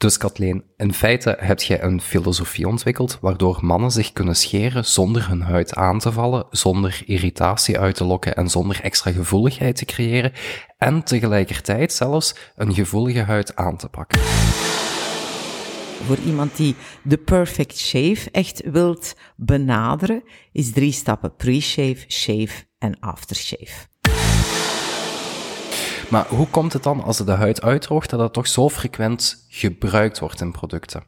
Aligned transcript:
Dus 0.00 0.16
Kathleen, 0.16 0.64
in 0.76 0.92
feite 0.92 1.36
heb 1.40 1.60
jij 1.60 1.82
een 1.82 2.00
filosofie 2.00 2.68
ontwikkeld 2.68 3.18
waardoor 3.20 3.58
mannen 3.60 3.90
zich 3.90 4.12
kunnen 4.12 4.36
scheren 4.36 4.84
zonder 4.84 5.28
hun 5.28 5.40
huid 5.40 5.74
aan 5.74 5.98
te 5.98 6.12
vallen, 6.12 6.46
zonder 6.50 7.02
irritatie 7.06 7.78
uit 7.78 7.94
te 7.94 8.04
lokken 8.04 8.36
en 8.36 8.48
zonder 8.50 8.80
extra 8.82 9.12
gevoeligheid 9.12 9.76
te 9.76 9.84
creëren 9.84 10.32
en 10.78 11.02
tegelijkertijd 11.02 11.92
zelfs 11.92 12.34
een 12.56 12.74
gevoelige 12.74 13.20
huid 13.20 13.56
aan 13.56 13.76
te 13.76 13.88
pakken. 13.88 14.20
Voor 16.06 16.18
iemand 16.26 16.56
die 16.56 16.74
de 17.02 17.18
perfect 17.18 17.78
shave 17.78 18.30
echt 18.30 18.70
wilt 18.70 19.14
benaderen, 19.36 20.22
is 20.52 20.72
drie 20.72 20.92
stappen 20.92 21.36
pre-shave, 21.36 22.04
shave 22.08 22.64
en 22.78 23.00
aftershave. 23.00 23.89
Maar 26.10 26.26
hoe 26.28 26.46
komt 26.46 26.72
het 26.72 26.82
dan 26.82 27.02
als 27.02 27.16
de 27.16 27.30
huid 27.30 27.62
uitdroogt 27.62 28.10
dat 28.10 28.20
het 28.20 28.32
toch 28.32 28.46
zo 28.46 28.68
frequent 28.68 29.46
gebruikt 29.48 30.18
wordt 30.18 30.40
in 30.40 30.52
producten? 30.52 31.02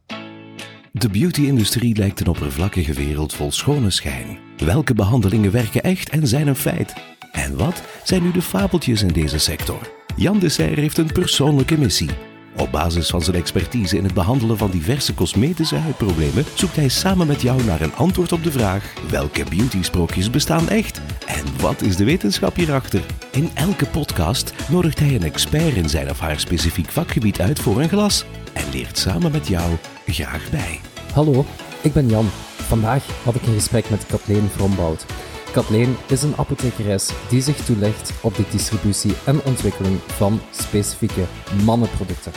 De 0.92 1.08
beauty-industrie 1.08 1.96
lijkt 1.96 2.20
een 2.20 2.26
oppervlakkige 2.26 2.92
wereld 2.92 3.34
vol 3.34 3.52
schone 3.52 3.90
schijn. 3.90 4.38
Welke 4.56 4.94
behandelingen 4.94 5.50
werken 5.50 5.82
echt 5.82 6.08
en 6.08 6.26
zijn 6.26 6.46
een 6.46 6.56
feit? 6.56 6.94
En 7.32 7.56
wat 7.56 7.82
zijn 8.04 8.22
nu 8.22 8.30
de 8.30 8.42
fabeltjes 8.42 9.02
in 9.02 9.12
deze 9.12 9.38
sector? 9.38 9.90
Jan 10.16 10.38
de 10.38 10.48
Serre 10.48 10.80
heeft 10.80 10.98
een 10.98 11.12
persoonlijke 11.12 11.78
missie. 11.78 12.31
Op 12.56 12.70
basis 12.70 13.08
van 13.08 13.22
zijn 13.22 13.36
expertise 13.36 13.96
in 13.96 14.04
het 14.04 14.14
behandelen 14.14 14.58
van 14.58 14.70
diverse 14.70 15.14
cosmetische 15.14 15.76
huidproblemen 15.76 16.44
zoekt 16.54 16.76
hij 16.76 16.88
samen 16.88 17.26
met 17.26 17.42
jou 17.42 17.64
naar 17.64 17.80
een 17.80 17.94
antwoord 17.94 18.32
op 18.32 18.42
de 18.42 18.52
vraag: 18.52 18.92
welke 19.10 19.44
beauty-sprookjes 19.44 20.30
bestaan 20.30 20.68
echt 20.68 21.00
en 21.26 21.44
wat 21.60 21.82
is 21.82 21.96
de 21.96 22.04
wetenschap 22.04 22.56
hierachter? 22.56 23.02
In 23.30 23.50
elke 23.54 23.86
podcast 23.86 24.52
nodigt 24.68 24.98
hij 24.98 25.14
een 25.14 25.22
expert 25.22 25.74
in 25.74 25.88
zijn 25.88 26.10
of 26.10 26.20
haar 26.20 26.40
specifiek 26.40 26.90
vakgebied 26.90 27.40
uit 27.40 27.58
voor 27.58 27.80
een 27.80 27.88
glas 27.88 28.24
en 28.52 28.70
leert 28.72 28.98
samen 28.98 29.32
met 29.32 29.48
jou 29.48 29.76
graag 30.06 30.50
bij. 30.50 30.80
Hallo, 31.12 31.44
ik 31.80 31.92
ben 31.92 32.08
Jan. 32.08 32.28
Vandaag 32.56 33.04
had 33.24 33.34
ik 33.34 33.46
een 33.46 33.54
gesprek 33.54 33.90
met 33.90 34.06
Kathleen 34.06 34.48
Vrombout. 34.48 35.06
Kathleen 35.52 35.96
is 36.06 36.22
een 36.22 36.36
apothekeres 36.36 37.10
die 37.28 37.40
zich 37.40 37.64
toelegt 37.64 38.12
op 38.20 38.34
de 38.34 38.44
distributie 38.50 39.14
en 39.24 39.42
ontwikkeling 39.44 39.98
van 40.06 40.40
specifieke 40.50 41.24
mannenproducten. 41.64 42.32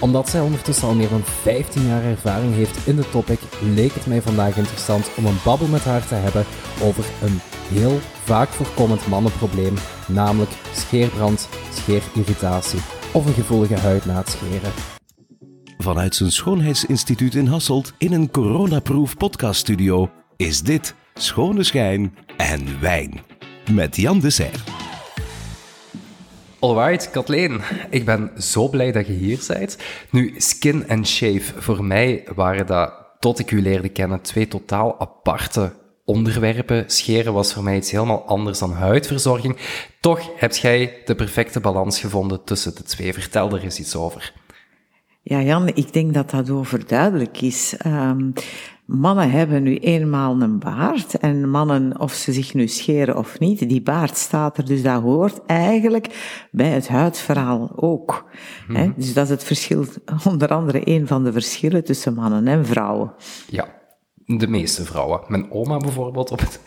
Omdat 0.00 0.28
zij 0.28 0.40
ondertussen 0.40 0.88
al 0.88 0.94
meer 0.94 1.08
dan 1.08 1.22
15 1.24 1.86
jaar 1.86 2.02
ervaring 2.02 2.54
heeft 2.54 2.86
in 2.86 2.96
de 2.96 3.10
topic, 3.10 3.40
leek 3.74 3.94
het 3.94 4.06
mij 4.06 4.22
vandaag 4.22 4.56
interessant 4.56 5.10
om 5.16 5.26
een 5.26 5.38
babbel 5.44 5.66
met 5.66 5.84
haar 5.84 6.06
te 6.06 6.14
hebben 6.14 6.44
over 6.82 7.04
een 7.22 7.40
heel 7.68 7.98
vaak 8.24 8.48
voorkomend 8.48 9.06
mannenprobleem, 9.06 9.74
namelijk 10.08 10.50
scheerbrand, 10.72 11.48
scheerirritatie 11.72 12.80
of 13.12 13.26
een 13.26 13.34
gevoelige 13.34 13.76
huid 13.76 14.04
na 14.04 14.16
het 14.16 14.28
scheren. 14.28 14.72
Vanuit 15.78 16.14
zijn 16.14 16.32
schoonheidsinstituut 16.32 17.34
in 17.34 17.46
Hasselt 17.46 17.92
in 17.98 18.12
een 18.12 18.30
coronaproof 18.30 19.16
podcaststudio 19.16 20.10
is 20.36 20.62
dit 20.62 20.94
Schone 21.14 21.62
Schijn 21.62 22.14
en 22.40 22.80
Wijn 22.80 23.20
met 23.72 23.96
Jan 23.96 24.20
de 24.20 24.30
Serre. 24.30 24.58
Alright, 26.58 27.10
Kathleen, 27.10 27.60
ik 27.90 28.04
ben 28.04 28.30
zo 28.38 28.68
blij 28.68 28.92
dat 28.92 29.06
je 29.06 29.12
hier 29.12 29.44
bent. 29.48 29.78
Nu, 30.10 30.34
skin 30.36 30.88
en 30.88 31.06
shave, 31.06 31.60
voor 31.60 31.84
mij 31.84 32.24
waren 32.34 32.66
dat, 32.66 32.92
tot 33.18 33.38
ik 33.38 33.50
u 33.50 33.62
leerde 33.62 33.88
kennen, 33.88 34.20
twee 34.20 34.48
totaal 34.48 35.00
aparte 35.00 35.72
onderwerpen. 36.04 36.84
Scheren 36.86 37.32
was 37.32 37.52
voor 37.52 37.62
mij 37.62 37.76
iets 37.76 37.90
helemaal 37.90 38.26
anders 38.26 38.58
dan 38.58 38.72
huidverzorging. 38.72 39.56
Toch 40.00 40.30
heb 40.36 40.54
jij 40.54 41.02
de 41.04 41.14
perfecte 41.14 41.60
balans 41.60 42.00
gevonden 42.00 42.44
tussen 42.44 42.74
de 42.74 42.82
twee. 42.82 43.12
Vertel 43.12 43.50
er 43.52 43.62
eens 43.62 43.78
iets 43.78 43.96
over. 43.96 44.32
Ja, 45.22 45.42
Jan, 45.42 45.68
ik 45.68 45.92
denk 45.92 46.14
dat 46.14 46.30
dat 46.30 46.50
overduidelijk 46.50 47.40
is. 47.40 47.74
Um, 47.86 48.32
mannen 48.90 49.30
hebben 49.30 49.62
nu 49.62 49.76
eenmaal 49.76 50.40
een 50.40 50.58
baard 50.58 51.18
en 51.18 51.50
mannen, 51.50 52.00
of 52.00 52.12
ze 52.12 52.32
zich 52.32 52.54
nu 52.54 52.68
scheren 52.68 53.16
of 53.16 53.38
niet, 53.38 53.68
die 53.68 53.82
baard 53.82 54.16
staat 54.16 54.58
er, 54.58 54.64
dus 54.64 54.82
dat 54.82 55.02
hoort 55.02 55.40
eigenlijk 55.46 56.06
bij 56.50 56.68
het 56.68 56.88
huidverhaal 56.88 57.72
ook. 57.76 58.30
Mm 58.68 58.76
-hmm. 58.76 58.94
Dus 58.96 59.14
dat 59.14 59.24
is 59.24 59.30
het 59.30 59.44
verschil, 59.44 59.84
onder 60.30 60.48
andere 60.48 60.80
een 60.84 61.06
van 61.06 61.24
de 61.24 61.32
verschillen 61.32 61.84
tussen 61.84 62.14
mannen 62.14 62.46
en 62.46 62.66
vrouwen. 62.66 63.12
Ja, 63.46 63.68
de 64.24 64.48
meeste 64.48 64.84
vrouwen. 64.84 65.20
Mijn 65.28 65.52
oma 65.52 65.76
bijvoorbeeld, 65.76 66.30
op 66.30 66.40
het 66.40 66.60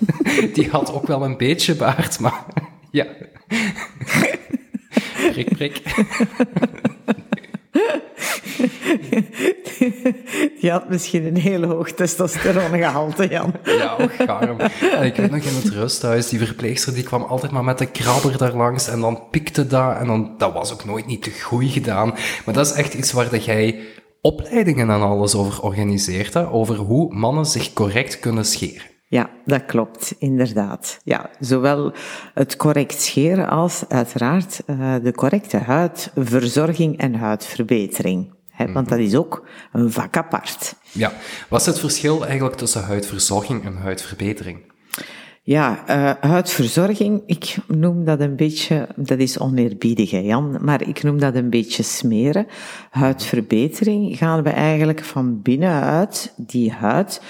die 0.54 0.70
had 0.70 0.92
ook 0.92 1.06
wel 1.06 1.24
een 1.24 1.36
beetje 1.36 1.74
baard, 1.74 2.20
maar 2.20 2.44
ja. 2.90 3.06
prik, 5.32 5.56
prik. 5.56 5.82
Je 10.60 10.70
had 10.70 10.88
misschien 10.88 11.26
een 11.26 11.36
heel 11.36 11.62
hoog 11.62 11.90
testosterongehalte, 11.90 13.28
Jan. 13.28 13.52
Ja, 13.64 13.96
ook 14.00 14.14
garm. 14.14 14.60
Ik 15.02 15.16
weet 15.16 15.30
nog 15.30 15.42
in 15.42 15.54
het 15.54 15.68
rusthuis, 15.68 16.28
die 16.28 16.38
verpleegster 16.38 16.94
die 16.94 17.02
kwam 17.02 17.22
altijd 17.22 17.52
maar 17.52 17.64
met 17.64 17.78
de 17.78 17.86
krabber 17.86 18.38
daar 18.38 18.54
langs 18.54 18.88
en 18.88 19.00
dan 19.00 19.22
pikte 19.30 19.66
dat 19.66 19.96
en 19.96 20.06
dan, 20.06 20.34
dat 20.38 20.52
was 20.52 20.72
ook 20.72 20.84
nooit 20.84 21.06
niet 21.06 21.22
te 21.22 21.40
goed 21.42 21.70
gedaan. 21.70 22.14
Maar 22.44 22.54
dat 22.54 22.66
is 22.66 22.72
echt 22.72 22.94
iets 22.94 23.12
waar 23.12 23.30
dat 23.30 23.44
jij 23.44 23.80
opleidingen 24.20 24.90
en 24.90 25.00
alles 25.00 25.34
over 25.34 25.62
organiseert, 25.62 26.34
hè? 26.34 26.50
over 26.50 26.76
hoe 26.76 27.14
mannen 27.14 27.46
zich 27.46 27.72
correct 27.72 28.20
kunnen 28.20 28.44
scheren. 28.44 28.95
Ja, 29.08 29.30
dat 29.44 29.64
klopt, 29.64 30.14
inderdaad. 30.18 31.00
Ja, 31.04 31.30
zowel 31.40 31.92
het 32.34 32.56
correct 32.56 33.00
scheren 33.00 33.48
als 33.48 33.84
uiteraard 33.88 34.62
uh, 34.66 34.94
de 35.02 35.12
correcte 35.12 35.56
huidverzorging 35.56 36.98
en 36.98 37.14
huidverbetering. 37.14 38.34
Want 38.72 38.88
dat 38.88 38.98
is 38.98 39.14
ook 39.14 39.46
een 39.72 39.92
vak 39.92 40.16
apart. 40.16 40.74
Ja, 40.92 41.12
wat 41.48 41.60
is 41.60 41.66
het 41.66 41.78
verschil 41.78 42.26
eigenlijk 42.26 42.56
tussen 42.56 42.84
huidverzorging 42.84 43.64
en 43.64 43.76
huidverbetering? 43.76 44.58
Ja, 45.42 45.84
uh, 45.90 46.30
huidverzorging, 46.30 47.22
ik 47.26 47.56
noem 47.66 48.04
dat 48.04 48.20
een 48.20 48.36
beetje, 48.36 48.88
dat 48.96 49.18
is 49.18 49.38
oneerbiedig 49.38 50.10
hè 50.10 50.18
Jan, 50.18 50.58
maar 50.60 50.88
ik 50.88 51.02
noem 51.02 51.18
dat 51.18 51.34
een 51.34 51.50
beetje 51.50 51.82
smeren. 51.82 52.46
Huidverbetering 52.90 54.16
gaan 54.16 54.42
we 54.42 54.50
eigenlijk 54.50 55.04
van 55.04 55.42
binnenuit 55.42 56.34
die 56.36 56.72
huid 56.72 57.22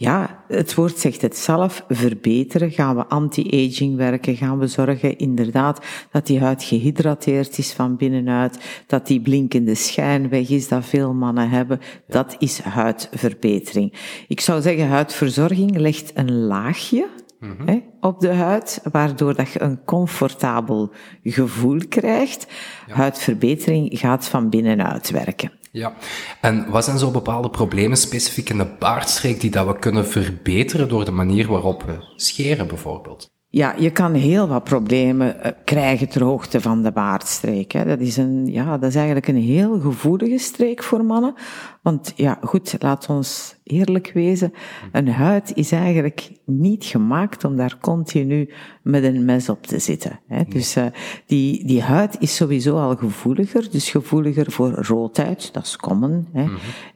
ja, 0.00 0.44
het 0.48 0.74
woord 0.74 0.98
zegt 0.98 1.22
het 1.22 1.36
zelf, 1.36 1.84
verbeteren. 1.88 2.70
Gaan 2.70 2.96
we 2.96 3.06
anti-aging 3.06 3.96
werken? 3.96 4.36
Gaan 4.36 4.58
we 4.58 4.66
zorgen 4.66 5.18
inderdaad 5.18 5.84
dat 6.10 6.26
die 6.26 6.40
huid 6.40 6.62
gehydrateerd 6.62 7.58
is 7.58 7.72
van 7.72 7.96
binnenuit? 7.96 8.84
Dat 8.86 9.06
die 9.06 9.20
blinkende 9.20 9.74
schijn 9.74 10.28
weg 10.28 10.48
is, 10.48 10.68
dat 10.68 10.84
veel 10.84 11.14
mannen 11.14 11.50
hebben? 11.50 11.80
Dat 12.08 12.36
is 12.38 12.60
huidverbetering. 12.60 13.92
Ik 14.28 14.40
zou 14.40 14.62
zeggen, 14.62 14.88
huidverzorging 14.88 15.76
legt 15.76 16.10
een 16.14 16.32
laagje 16.32 17.06
Mm 17.38 17.56
-hmm. 17.56 17.84
op 18.00 18.20
de 18.20 18.32
huid, 18.32 18.80
waardoor 18.92 19.34
dat 19.34 19.50
je 19.52 19.62
een 19.62 19.84
comfortabel 19.84 20.92
gevoel 21.22 21.80
krijgt. 21.88 22.46
Ja. 22.86 22.94
Huidverbetering 22.94 23.98
gaat 23.98 24.28
van 24.28 24.50
binnenuit 24.50 25.10
werken. 25.10 25.57
Ja, 25.72 25.94
en 26.40 26.70
wat 26.70 26.84
zijn 26.84 26.98
zo 26.98 27.10
bepaalde 27.10 27.50
problemen 27.50 27.96
specifiek 27.96 28.50
in 28.50 28.58
de 28.58 28.76
baardstreek 28.78 29.40
die 29.40 29.50
dat 29.50 29.66
we 29.66 29.78
kunnen 29.78 30.06
verbeteren 30.06 30.88
door 30.88 31.04
de 31.04 31.10
manier 31.10 31.48
waarop 31.48 31.82
we 31.82 32.12
scheren 32.16 32.66
bijvoorbeeld? 32.66 33.30
Ja, 33.50 33.74
je 33.78 33.90
kan 33.90 34.14
heel 34.14 34.48
wat 34.48 34.64
problemen 34.64 35.54
krijgen 35.64 36.08
ter 36.08 36.22
hoogte 36.22 36.60
van 36.60 36.82
de 36.82 36.92
baardstreek. 36.92 37.72
Hè. 37.72 37.84
Dat, 37.84 38.00
is 38.00 38.16
een, 38.16 38.46
ja, 38.46 38.78
dat 38.78 38.88
is 38.88 38.94
eigenlijk 38.94 39.28
een 39.28 39.42
heel 39.42 39.80
gevoelige 39.80 40.38
streek 40.38 40.82
voor 40.82 41.04
mannen. 41.04 41.34
Want 41.82 42.12
ja, 42.16 42.38
goed, 42.42 42.74
laat 42.78 43.06
ons 43.08 43.56
eerlijk 43.68 44.10
wezen. 44.14 44.52
Een 44.92 45.08
huid 45.08 45.52
is 45.54 45.72
eigenlijk 45.72 46.32
niet 46.44 46.84
gemaakt 46.84 47.44
om 47.44 47.56
daar 47.56 47.78
continu 47.80 48.50
met 48.82 49.04
een 49.04 49.24
mes 49.24 49.48
op 49.48 49.66
te 49.66 49.78
zitten. 49.78 50.20
Hè. 50.26 50.42
Dus 50.48 50.76
uh, 50.76 50.84
die, 51.26 51.66
die 51.66 51.82
huid 51.82 52.16
is 52.18 52.36
sowieso 52.36 52.76
al 52.76 52.96
gevoeliger. 52.96 53.70
Dus 53.70 53.90
gevoeliger 53.90 54.52
voor 54.52 54.70
roodhuid, 54.70 55.52
dat 55.52 55.64
is 55.64 55.76
common. 55.76 56.28
Hè. 56.32 56.46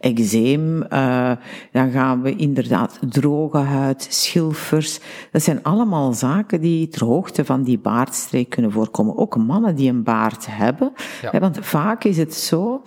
Eczeem, 0.00 0.76
uh, 0.76 1.32
dan 1.72 1.90
gaan 1.90 2.22
we 2.22 2.36
inderdaad 2.36 2.98
droge 3.08 3.58
huid, 3.58 4.06
schilfers. 4.10 5.00
Dat 5.30 5.42
zijn 5.42 5.62
allemaal 5.62 6.12
zaken 6.12 6.60
die 6.60 6.88
ter 6.88 7.04
hoogte 7.04 7.44
van 7.44 7.62
die 7.62 7.78
baardstreek 7.78 8.48
kunnen 8.48 8.72
voorkomen. 8.72 9.16
Ook 9.16 9.36
mannen 9.36 9.74
die 9.74 9.90
een 9.90 10.02
baard 10.02 10.46
hebben. 10.48 10.92
Ja. 11.22 11.30
Hè, 11.30 11.38
want 11.38 11.58
vaak 11.60 12.04
is 12.04 12.16
het 12.16 12.34
zo 12.34 12.82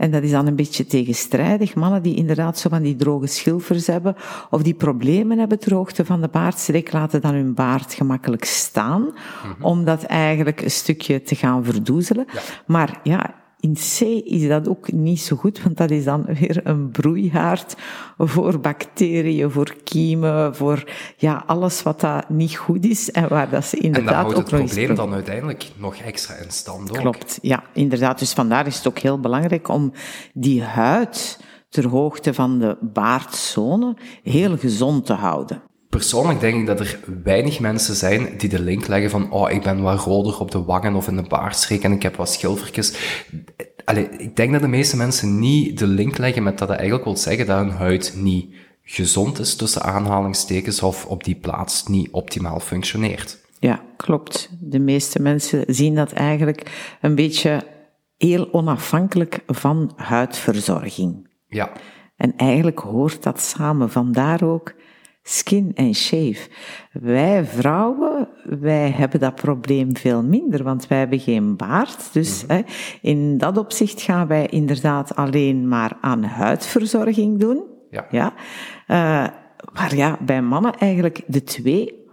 en 0.00 0.10
dat 0.10 0.22
is 0.22 0.30
dan 0.30 0.46
een 0.46 0.56
beetje 0.56 0.86
tegenstrijdig. 0.86 1.74
Mannen 1.74 2.02
die 2.02 2.14
inderdaad 2.14 2.58
zo 2.58 2.68
van 2.68 2.82
die 2.82 2.96
droge 2.96 3.26
schilfers 3.26 3.86
hebben, 3.86 4.16
of 4.50 4.62
die 4.62 4.74
problemen 4.74 5.38
hebben 5.38 5.58
ter 5.58 5.74
hoogte 5.74 6.04
van 6.04 6.20
de 6.20 6.28
baardstreek, 6.28 6.92
laten 6.92 7.20
dan 7.20 7.34
hun 7.34 7.54
baard 7.54 7.94
gemakkelijk 7.94 8.44
staan, 8.44 9.00
mm 9.00 9.10
-hmm. 9.42 9.64
om 9.64 9.84
dat 9.84 10.02
eigenlijk 10.02 10.60
een 10.60 10.70
stukje 10.70 11.22
te 11.22 11.34
gaan 11.34 11.64
verdoezelen. 11.64 12.26
Ja. 12.32 12.40
Maar 12.66 13.00
ja, 13.02 13.34
in 13.60 13.74
C 13.74 14.00
is 14.24 14.48
dat 14.48 14.68
ook 14.68 14.92
niet 14.92 15.20
zo 15.20 15.36
goed, 15.36 15.62
want 15.62 15.76
dat 15.76 15.90
is 15.90 16.04
dan 16.04 16.24
weer 16.24 16.60
een 16.64 16.90
broeihaard 16.90 17.76
voor 18.18 18.60
bacteriën, 18.60 19.50
voor 19.50 19.74
kiemen, 19.84 20.56
voor 20.56 20.90
ja, 21.16 21.42
alles 21.46 21.82
wat 21.82 22.00
dat 22.00 22.28
niet 22.28 22.56
goed 22.56 22.84
is 22.84 23.10
en 23.10 23.28
waar 23.28 23.50
dat 23.50 23.64
ze 23.64 23.76
inderdaad 23.76 24.24
ook 24.26 24.34
nog 24.34 24.36
En 24.36 24.48
dan 24.48 24.58
houdt 24.58 24.70
het 24.70 24.78
probleem 24.78 24.94
dan 24.94 25.14
uiteindelijk 25.14 25.70
nog 25.76 25.96
extra 25.96 26.34
in 26.34 26.50
stand 26.50 26.90
ook. 26.90 26.96
Klopt, 26.96 27.38
ja, 27.42 27.62
inderdaad. 27.72 28.18
Dus 28.18 28.32
vandaar 28.32 28.66
is 28.66 28.76
het 28.76 28.86
ook 28.88 28.98
heel 28.98 29.20
belangrijk 29.20 29.68
om 29.68 29.92
die 30.34 30.62
huid 30.62 31.40
ter 31.68 31.88
hoogte 31.88 32.34
van 32.34 32.58
de 32.58 32.76
baardzone 32.80 33.96
heel 34.22 34.56
gezond 34.56 35.06
te 35.06 35.12
houden. 35.12 35.62
Persoonlijk 35.90 36.40
denk 36.40 36.60
ik 36.60 36.66
dat 36.66 36.80
er 36.80 36.98
weinig 37.22 37.60
mensen 37.60 37.94
zijn 37.94 38.28
die 38.38 38.48
de 38.48 38.62
link 38.62 38.86
leggen 38.86 39.10
van 39.10 39.30
oh, 39.32 39.50
ik 39.50 39.62
ben 39.62 39.82
wat 39.82 39.98
roder 39.98 40.40
op 40.40 40.50
de 40.50 40.62
wangen 40.62 40.94
of 40.94 41.08
in 41.08 41.16
de 41.16 41.22
baardstreek 41.22 41.82
en 41.82 41.92
ik 41.92 42.02
heb 42.02 42.16
wat 42.16 42.32
schilfertjes. 42.32 42.94
Allee, 43.84 44.08
ik 44.08 44.36
denk 44.36 44.52
dat 44.52 44.60
de 44.60 44.68
meeste 44.68 44.96
mensen 44.96 45.38
niet 45.38 45.78
de 45.78 45.86
link 45.86 46.18
leggen 46.18 46.42
met 46.42 46.58
dat 46.58 46.68
het 46.68 46.78
eigenlijk 46.78 47.06
wil 47.06 47.16
zeggen 47.16 47.46
dat 47.46 47.58
hun 47.58 47.70
huid 47.70 48.12
niet 48.16 48.54
gezond 48.82 49.38
is 49.38 49.56
tussen 49.56 49.82
aanhalingstekens 49.82 50.82
of 50.82 51.06
op 51.06 51.24
die 51.24 51.34
plaats 51.34 51.86
niet 51.86 52.10
optimaal 52.10 52.60
functioneert. 52.60 53.38
Ja, 53.58 53.82
klopt. 53.96 54.50
De 54.60 54.78
meeste 54.78 55.22
mensen 55.22 55.64
zien 55.66 55.94
dat 55.94 56.12
eigenlijk 56.12 56.96
een 57.00 57.14
beetje 57.14 57.62
heel 58.16 58.52
onafhankelijk 58.52 59.42
van 59.46 59.92
huidverzorging. 59.96 61.28
Ja. 61.48 61.72
En 62.16 62.36
eigenlijk 62.36 62.78
hoort 62.78 63.22
dat 63.22 63.40
samen. 63.40 63.90
Vandaar 63.90 64.42
ook 64.42 64.74
skin 65.22 65.72
en 65.74 65.94
shave. 65.94 66.48
Wij 66.92 67.44
vrouwen, 67.44 68.28
wij 68.44 68.90
hebben 68.90 69.20
dat 69.20 69.34
probleem 69.34 69.96
veel 69.96 70.22
minder, 70.22 70.62
want 70.62 70.86
wij 70.88 70.98
hebben 70.98 71.20
geen 71.20 71.56
baard. 71.56 72.12
Dus 72.12 72.44
hè, 72.46 72.60
in 73.00 73.38
dat 73.38 73.58
opzicht 73.58 74.00
gaan 74.00 74.26
wij 74.26 74.46
inderdaad 74.46 75.16
alleen 75.16 75.68
maar 75.68 75.96
aan 76.00 76.22
huidverzorging 76.22 77.38
doen. 77.38 77.64
Ja. 77.90 78.06
ja? 78.10 78.32
Uh, 78.88 79.34
maar 79.72 79.94
ja, 79.94 80.18
bij 80.20 80.42
mannen 80.42 80.74
eigenlijk 80.74 81.22
de 81.26 81.42
twee 81.42 82.06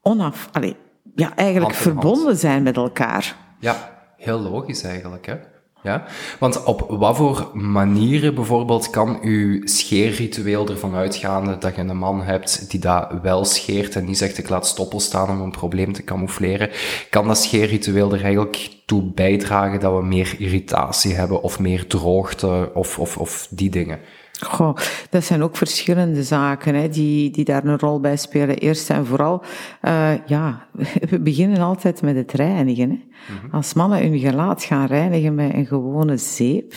onaf, 0.00 0.48
allee, 0.52 0.76
ja, 1.14 1.36
eigenlijk 1.36 1.74
hand. 1.74 1.84
verbonden 1.84 2.36
zijn 2.36 2.62
met 2.62 2.76
elkaar. 2.76 3.36
Ja, 3.58 4.04
heel 4.16 4.40
logisch 4.40 4.82
eigenlijk, 4.82 5.26
hè? 5.26 5.36
Ja, 5.82 6.04
want 6.38 6.64
op 6.64 6.86
wat 6.88 7.16
voor 7.16 7.50
manieren 7.52 8.34
bijvoorbeeld 8.34 8.90
kan 8.90 9.18
uw 9.22 9.66
scheerritueel 9.66 10.68
ervan 10.68 10.94
uitgaande 10.94 11.58
dat 11.58 11.76
je 11.76 11.80
een 11.80 11.96
man 11.96 12.22
hebt 12.22 12.70
die 12.70 12.80
dat 12.80 13.08
wel 13.22 13.44
scheert 13.44 13.96
en 13.96 14.06
die 14.06 14.14
zegt 14.14 14.38
ik 14.38 14.48
laat 14.48 14.66
stoppel 14.66 15.00
staan 15.00 15.30
om 15.30 15.40
een 15.40 15.50
probleem 15.50 15.92
te 15.92 16.04
camoufleren, 16.04 16.70
kan 17.10 17.26
dat 17.26 17.38
scheerritueel 17.38 18.12
er 18.12 18.22
eigenlijk 18.22 18.70
toe 18.86 19.02
bijdragen 19.02 19.80
dat 19.80 19.94
we 19.94 20.04
meer 20.04 20.34
irritatie 20.38 21.14
hebben 21.14 21.42
of 21.42 21.58
meer 21.58 21.86
droogte 21.86 22.70
of, 22.74 22.98
of, 22.98 23.16
of 23.16 23.46
die 23.50 23.70
dingen? 23.70 24.00
Goh, 24.44 24.76
dat 25.10 25.24
zijn 25.24 25.42
ook 25.42 25.56
verschillende 25.56 26.22
zaken 26.22 26.74
hè, 26.74 26.88
die, 26.88 27.30
die 27.30 27.44
daar 27.44 27.64
een 27.64 27.78
rol 27.78 28.00
bij 28.00 28.16
spelen. 28.16 28.58
Eerst 28.58 28.90
en 28.90 29.06
vooral, 29.06 29.42
uh, 29.82 30.26
ja, 30.26 30.66
we 31.10 31.20
beginnen 31.20 31.58
altijd 31.58 32.02
met 32.02 32.16
het 32.16 32.32
reinigen. 32.32 32.90
Hè. 32.90 33.00
Mm-hmm. 33.34 33.50
Als 33.50 33.74
mannen 33.74 34.02
hun 34.02 34.18
gelaat 34.18 34.64
gaan 34.64 34.86
reinigen 34.86 35.34
met 35.34 35.54
een 35.54 35.66
gewone 35.66 36.16
zeep, 36.16 36.72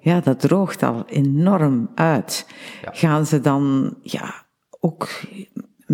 ja, 0.00 0.14
ja 0.14 0.20
dat 0.20 0.40
droogt 0.40 0.82
al 0.82 1.04
enorm 1.06 1.90
uit. 1.94 2.46
Ja. 2.82 2.90
Gaan 2.92 3.26
ze 3.26 3.40
dan, 3.40 3.94
ja, 4.02 4.46
ook 4.80 5.08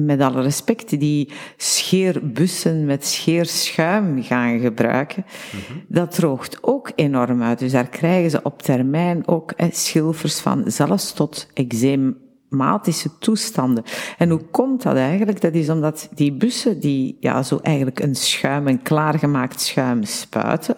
met 0.04 0.20
alle 0.20 0.42
respect, 0.42 1.00
die 1.00 1.30
scheerbussen 1.56 2.84
met 2.84 3.06
scheerschuim 3.06 4.22
gaan 4.22 4.58
gebruiken, 4.58 5.24
mm-hmm. 5.52 5.84
dat 5.88 6.14
droogt 6.14 6.58
ook 6.60 6.92
enorm 6.94 7.42
uit. 7.42 7.58
Dus 7.58 7.72
daar 7.72 7.88
krijgen 7.88 8.30
ze 8.30 8.42
op 8.42 8.62
termijn 8.62 9.28
ook 9.28 9.50
eh, 9.50 9.66
schilfers 9.72 10.40
van, 10.40 10.62
zelfs 10.66 11.12
tot 11.12 11.48
eczeematische 11.54 13.18
toestanden. 13.18 13.84
En 14.18 14.30
hoe 14.30 14.42
komt 14.50 14.82
dat 14.82 14.96
eigenlijk? 14.96 15.40
Dat 15.40 15.54
is 15.54 15.68
omdat 15.68 16.08
die 16.14 16.32
bussen, 16.32 16.80
die 16.80 17.16
ja, 17.20 17.42
zo 17.42 17.58
eigenlijk 17.62 18.00
een 18.00 18.16
schuim, 18.16 18.66
een 18.66 18.82
klaargemaakt 18.82 19.60
schuim 19.60 20.02
spuiten, 20.04 20.76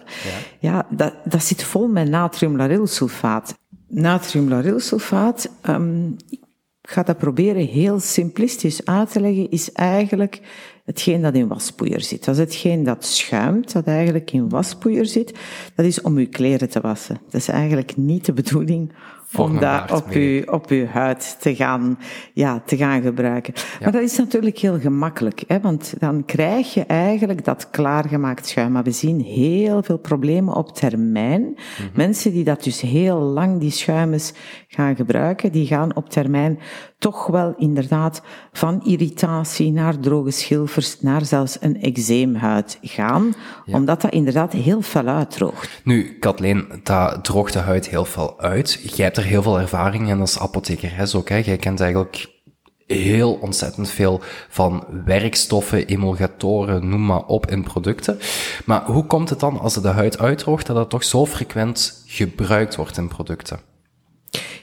ja, 0.59 0.69
ja 0.69 0.87
dat, 0.89 1.13
dat 1.23 1.43
zit 1.43 1.63
vol 1.63 1.87
met 1.87 2.09
natriumlaurylsulfaat. 2.09 3.57
Natriumlaurylsulfaat, 3.87 5.51
um, 5.69 6.15
ik 6.89 6.95
ga 6.95 7.03
dat 7.03 7.17
proberen 7.17 7.65
heel 7.65 7.99
simplistisch 7.99 8.85
uit 8.85 9.11
te 9.11 9.21
leggen, 9.21 9.51
is 9.51 9.71
eigenlijk 9.71 10.41
hetgeen 10.85 11.21
dat 11.21 11.35
in 11.35 11.47
waspoeier 11.47 12.01
zit. 12.01 12.25
Dat 12.25 12.35
is 12.35 12.41
hetgeen 12.41 12.83
dat 12.83 13.05
schuimt, 13.05 13.71
dat 13.71 13.87
eigenlijk 13.87 14.31
in 14.31 14.49
waspoeier 14.49 15.05
zit. 15.05 15.33
Dat 15.75 15.85
is 15.85 16.01
om 16.01 16.17
uw 16.17 16.29
kleren 16.29 16.69
te 16.69 16.81
wassen. 16.81 17.21
Dat 17.25 17.41
is 17.41 17.47
eigenlijk 17.47 17.97
niet 17.97 18.25
de 18.25 18.33
bedoeling 18.33 18.91
om 19.35 19.59
dat 19.59 19.91
op 19.91 20.09
uw, 20.09 20.43
op 20.45 20.69
uw 20.69 20.85
huid 20.85 21.37
te 21.39 21.55
gaan, 21.55 21.99
ja, 22.33 22.61
te 22.65 22.77
gaan 22.77 23.01
gebruiken. 23.01 23.53
Ja. 23.55 23.63
Maar 23.81 23.91
dat 23.91 24.01
is 24.01 24.17
natuurlijk 24.17 24.57
heel 24.57 24.79
gemakkelijk, 24.79 25.43
hè, 25.47 25.59
want 25.59 25.93
dan 25.99 26.25
krijg 26.25 26.73
je 26.73 26.83
eigenlijk 26.83 27.45
dat 27.45 27.69
klaargemaakt 27.69 28.47
schuim. 28.47 28.71
Maar 28.71 28.83
we 28.83 28.91
zien 28.91 29.21
heel 29.21 29.83
veel 29.83 29.97
problemen 29.97 30.55
op 30.55 30.75
termijn. 30.75 31.41
Mm 31.41 31.55
-hmm. 31.55 31.89
Mensen 31.93 32.31
die 32.31 32.43
dat 32.43 32.63
dus 32.63 32.81
heel 32.81 33.19
lang, 33.19 33.59
die 33.59 33.71
schuimes, 33.71 34.33
gaan 34.67 34.95
gebruiken, 34.95 35.51
die 35.51 35.67
gaan 35.67 35.95
op 35.95 36.09
termijn 36.09 36.59
toch 36.97 37.27
wel 37.27 37.53
inderdaad 37.57 38.21
van 38.51 38.81
irritatie 38.83 39.71
naar 39.71 39.99
droge 39.99 40.31
schilfers, 40.31 41.01
naar 41.01 41.25
zelfs 41.25 41.57
een 41.59 41.81
eczeemhuid 41.81 42.77
gaan, 42.81 43.33
ja. 43.65 43.73
omdat 43.73 44.01
dat 44.01 44.11
inderdaad 44.11 44.53
heel 44.53 44.81
fel 44.81 45.07
uitdroogt. 45.07 45.81
Nu, 45.83 46.17
Kathleen, 46.19 46.67
dat 46.83 47.23
droogt 47.23 47.53
de 47.53 47.59
huid 47.59 47.89
heel 47.89 48.05
fel 48.05 48.39
uit. 48.39 48.81
Jij 48.95 49.05
hebt 49.05 49.17
er 49.19 49.25
heel 49.25 49.41
veel 49.41 49.59
ervaring 49.59 50.09
in 50.09 50.19
als 50.19 50.39
apothekeres 50.39 51.15
ook. 51.15 51.29
Hè? 51.29 51.35
Jij 51.35 51.57
kent 51.57 51.79
eigenlijk 51.79 52.27
heel 52.87 53.33
ontzettend 53.33 53.89
veel 53.89 54.21
van 54.49 54.85
werkstoffen, 55.05 55.87
emulgatoren, 55.87 56.89
noem 56.89 57.05
maar 57.05 57.25
op 57.25 57.51
in 57.51 57.63
producten. 57.63 58.19
Maar 58.65 58.85
hoe 58.85 59.05
komt 59.05 59.29
het 59.29 59.39
dan 59.39 59.59
als 59.59 59.73
de 59.73 59.87
huid 59.87 60.19
uitdroogt 60.19 60.67
dat 60.67 60.75
dat 60.75 60.89
toch 60.89 61.03
zo 61.03 61.25
frequent 61.25 62.03
gebruikt 62.05 62.75
wordt 62.75 62.97
in 62.97 63.07
producten? 63.07 63.68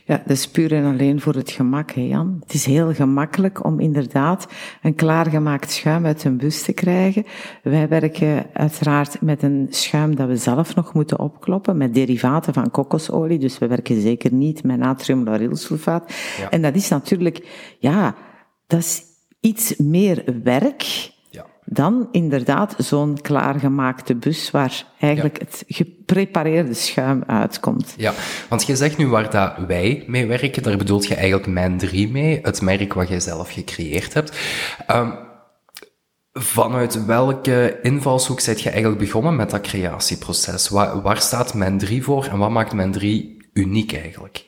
Ja, 0.04 0.22
dat 0.26 0.36
is 0.36 0.48
puur 0.48 0.72
en 0.72 0.84
alleen 0.84 1.20
voor 1.20 1.34
het 1.34 1.50
gemak, 1.50 1.90
hè 1.90 2.00
Jan. 2.00 2.36
Het 2.40 2.54
is 2.54 2.64
heel 2.64 2.94
gemakkelijk 2.94 3.64
om 3.64 3.80
inderdaad 3.80 4.46
een 4.82 4.94
klaargemaakt 4.94 5.70
schuim 5.70 6.06
uit 6.06 6.24
een 6.24 6.36
bus 6.36 6.62
te 6.62 6.72
krijgen. 6.72 7.24
Wij 7.62 7.88
werken 7.88 8.46
uiteraard 8.52 9.20
met 9.20 9.42
een 9.42 9.66
schuim 9.70 10.16
dat 10.16 10.28
we 10.28 10.36
zelf 10.36 10.74
nog 10.74 10.94
moeten 10.94 11.18
opkloppen, 11.18 11.76
met 11.76 11.94
derivaten 11.94 12.54
van 12.54 12.70
kokosolie. 12.70 13.38
Dus 13.38 13.58
we 13.58 13.66
werken 13.66 14.00
zeker 14.00 14.32
niet 14.32 14.64
met 14.64 14.78
natriumlaurylsulfaat. 14.78 16.12
Ja. 16.38 16.50
En 16.50 16.62
dat 16.62 16.74
is 16.74 16.88
natuurlijk, 16.88 17.46
ja, 17.78 18.14
dat 18.66 18.78
is 18.78 19.02
iets 19.40 19.76
meer 19.76 20.24
werk 20.42 21.14
dan 21.66 22.08
inderdaad 22.12 22.74
zo'n 22.78 23.18
klaargemaakte 23.22 24.14
bus 24.14 24.50
waar 24.50 24.84
eigenlijk 25.00 25.38
ja. 25.38 25.44
het 25.44 25.64
geprepareerde 25.66 26.74
schuim 26.74 27.22
uitkomt. 27.26 27.94
Ja, 27.96 28.12
want 28.48 28.66
je 28.66 28.76
zegt 28.76 28.96
nu 28.96 29.08
waar 29.08 29.30
dat 29.30 29.52
wij 29.66 30.04
mee 30.06 30.26
werken, 30.26 30.62
daar 30.62 30.76
bedoelt 30.76 31.06
je 31.06 31.14
eigenlijk 31.14 31.46
mijn 31.46 31.78
3 31.78 32.10
mee, 32.10 32.38
het 32.42 32.62
merk 32.62 32.92
wat 32.92 33.08
jij 33.08 33.20
zelf 33.20 33.52
gecreëerd 33.52 34.14
hebt. 34.14 34.38
Um, 34.90 35.14
vanuit 36.32 37.04
welke 37.04 37.78
invalshoek 37.82 38.40
zit 38.40 38.60
je 38.60 38.70
eigenlijk 38.70 39.00
begonnen 39.00 39.36
met 39.36 39.50
dat 39.50 39.60
creatieproces? 39.60 40.68
Waar, 40.68 41.02
waar 41.02 41.20
staat 41.20 41.54
mijn 41.54 41.78
3 41.78 42.02
voor 42.02 42.24
en 42.24 42.38
wat 42.38 42.50
maakt 42.50 42.72
mijn 42.72 42.92
3 42.92 43.48
uniek 43.52 43.92
eigenlijk? 43.92 44.44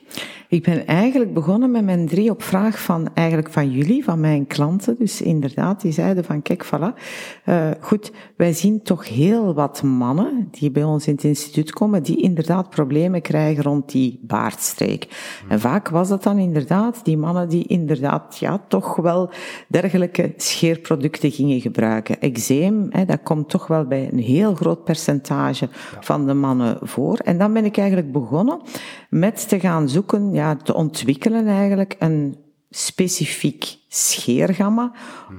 Ik 0.49 0.63
ben 0.63 0.87
eigenlijk 0.87 1.33
begonnen 1.33 1.71
met 1.71 1.83
mijn 1.83 2.07
drie 2.07 2.29
op 2.29 2.43
vraag 2.43 2.79
van, 2.79 3.09
eigenlijk 3.13 3.49
van 3.49 3.71
jullie, 3.71 4.03
van 4.03 4.19
mijn 4.19 4.47
klanten. 4.47 4.95
Dus 4.99 5.21
inderdaad, 5.21 5.81
die 5.81 5.91
zeiden 5.91 6.23
van, 6.23 6.41
kijk, 6.41 6.65
voilà. 6.65 6.99
Uh, 7.45 7.67
goed, 7.79 8.11
wij 8.35 8.53
zien 8.53 8.81
toch 8.81 9.07
heel 9.07 9.53
wat 9.53 9.83
mannen 9.83 10.47
die 10.51 10.71
bij 10.71 10.83
ons 10.83 11.07
in 11.07 11.13
het 11.13 11.23
instituut 11.23 11.71
komen, 11.71 12.03
die 12.03 12.21
inderdaad 12.21 12.69
problemen 12.69 13.21
krijgen 13.21 13.63
rond 13.63 13.91
die 13.91 14.19
baardstreek. 14.21 15.07
En 15.49 15.59
vaak 15.59 15.89
was 15.89 16.07
dat 16.07 16.23
dan 16.23 16.37
inderdaad 16.37 16.99
die 17.03 17.17
mannen 17.17 17.49
die 17.49 17.67
inderdaad, 17.67 18.37
ja, 18.37 18.61
toch 18.67 18.95
wel 18.95 19.29
dergelijke 19.67 20.33
scheerproducten 20.37 21.31
gingen 21.31 21.61
gebruiken. 21.61 22.21
Eczeem, 22.21 22.87
hè, 22.89 23.05
dat 23.05 23.23
komt 23.23 23.49
toch 23.49 23.67
wel 23.67 23.85
bij 23.85 24.09
een 24.11 24.19
heel 24.19 24.55
groot 24.55 24.83
percentage 24.83 25.69
ja. 25.93 26.01
van 26.01 26.27
de 26.27 26.33
mannen 26.33 26.77
voor. 26.81 27.17
En 27.17 27.37
dan 27.37 27.53
ben 27.53 27.65
ik 27.65 27.77
eigenlijk 27.77 28.11
begonnen 28.11 28.61
met 29.09 29.49
te 29.49 29.59
gaan 29.59 29.89
zoeken, 29.89 30.37
te 30.63 30.73
ontwikkelen 30.73 31.47
eigenlijk 31.47 31.95
een 31.99 32.37
specifiek 32.69 33.77
scheergamma 33.87 34.91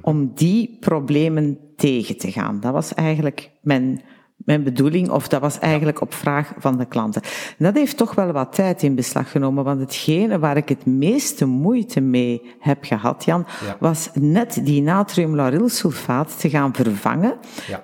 om 0.03 0.35
die 0.35 0.77
problemen 0.81 1.59
tegen 1.77 2.19
te 2.19 2.33
gaan. 2.33 2.61
Dat 2.61 2.73
was 2.73 2.95
eigenlijk 2.95 3.51
mijn 3.63 4.03
mijn 4.45 4.63
bedoeling, 4.63 5.11
of 5.11 5.29
dat 5.29 5.41
was 5.41 5.59
eigenlijk 5.59 6.01
op 6.01 6.15
vraag 6.15 6.53
van 6.59 6.79
de 6.79 6.85
klanten. 6.85 7.23
En 7.59 7.65
dat 7.65 7.75
heeft 7.75 7.97
toch 7.97 8.15
wel 8.15 8.33
wat 8.33 8.53
tijd 8.53 8.83
in 8.83 8.95
beslag 8.95 9.31
genomen, 9.31 9.65
want 9.65 9.81
hetgene 9.81 10.39
waar 10.39 10.57
ik 10.57 10.69
het 10.69 10.87
meeste 10.87 11.47
moeite 11.47 12.01
mee 12.01 12.43
heb 12.59 12.85
gehad, 12.85 13.25
Jan, 13.25 13.47
was 13.79 14.11
net 14.15 14.61
die 14.65 14.83
natriumlaurylsulfaat 14.83 16.41
te 16.41 16.51
gaan 16.51 16.75
vervangen 16.75 17.35